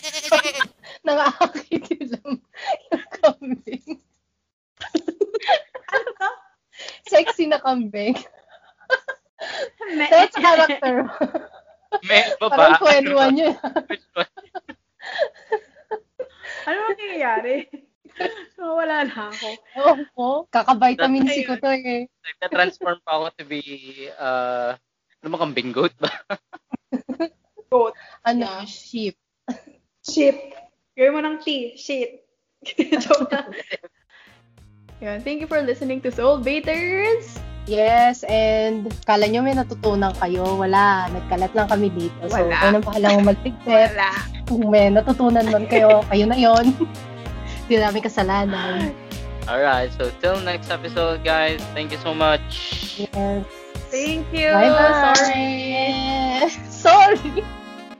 Nakakakit 1.08 1.86
lang 2.10 2.42
yung 2.90 3.08
kambing. 3.14 3.86
Ano 5.88 6.10
to? 6.14 6.30
Sexy 7.08 7.46
na 7.46 7.58
kambing. 7.58 8.18
That's 10.06 10.38
character. 10.38 11.10
May 12.06 12.22
Parang 12.40 12.78
baba. 12.78 13.34
21 13.34 13.42
yun. 13.42 13.56
ano 16.68 16.78
ang 16.84 16.96
nangyayari? 16.96 17.56
So, 18.58 18.82
wala 18.82 19.06
na 19.06 19.30
ako. 19.30 19.48
Oo. 20.18 20.28
Kaka-vitamin 20.50 21.30
C 21.30 21.46
ko 21.46 21.54
to 21.62 21.70
eh. 21.70 22.10
Nagta-transform 22.26 22.98
pa 23.06 23.14
ako 23.14 23.26
to 23.38 23.44
be, 23.46 23.62
uh, 24.18 24.74
ano 25.22 25.28
ba 25.30 25.38
kambing 25.38 25.70
goat 25.70 25.94
ba? 26.02 26.10
Goat. 27.70 27.94
Ano, 28.26 28.42
Yeah. 28.42 28.66
sheep. 28.66 29.16
Shit. 30.02 30.34
Gawin 30.98 31.14
mo 31.14 31.22
ng 31.22 31.38
T. 31.46 31.78
Shit. 31.78 32.26
Joke 33.06 33.30
na. 33.30 33.46
Yan. 35.06 35.22
Thank 35.22 35.46
you 35.46 35.50
for 35.52 35.62
listening 35.62 36.02
to 36.02 36.10
Soul 36.10 36.42
Baiters. 36.42 37.38
Yes, 37.68 38.24
and 38.32 38.88
kala 39.04 39.28
nyo 39.28 39.44
may 39.44 39.52
natutunan 39.52 40.16
kayo. 40.16 40.56
Wala. 40.56 41.12
Nagkalat 41.12 41.52
lang 41.52 41.68
kami 41.68 41.92
dito. 41.92 42.32
So, 42.32 42.40
Wala. 42.40 42.56
kung 42.56 42.72
nang 42.80 42.86
pahalang 42.88 43.28
magtigtip, 43.28 43.92
Wala. 43.92 44.10
kung 44.48 44.64
may 44.72 44.88
natutunan 44.88 45.46
man 45.52 45.68
kayo, 45.68 46.00
kayo 46.08 46.24
na 46.32 46.40
yon. 46.40 46.72
Hindi 47.68 47.76
namin 47.84 48.00
kasalanan. 48.00 48.96
Alright, 49.48 49.92
so 49.96 50.08
till 50.24 50.40
next 50.44 50.72
episode, 50.72 51.24
guys. 51.28 51.60
Thank 51.76 51.92
you 51.92 52.00
so 52.00 52.16
much. 52.16 52.40
Yes. 53.00 53.44
Thank 53.92 54.28
you. 54.32 54.52
Bye-bye. 54.52 55.16
Sorry. 55.16 55.52
Sorry. 56.72 57.44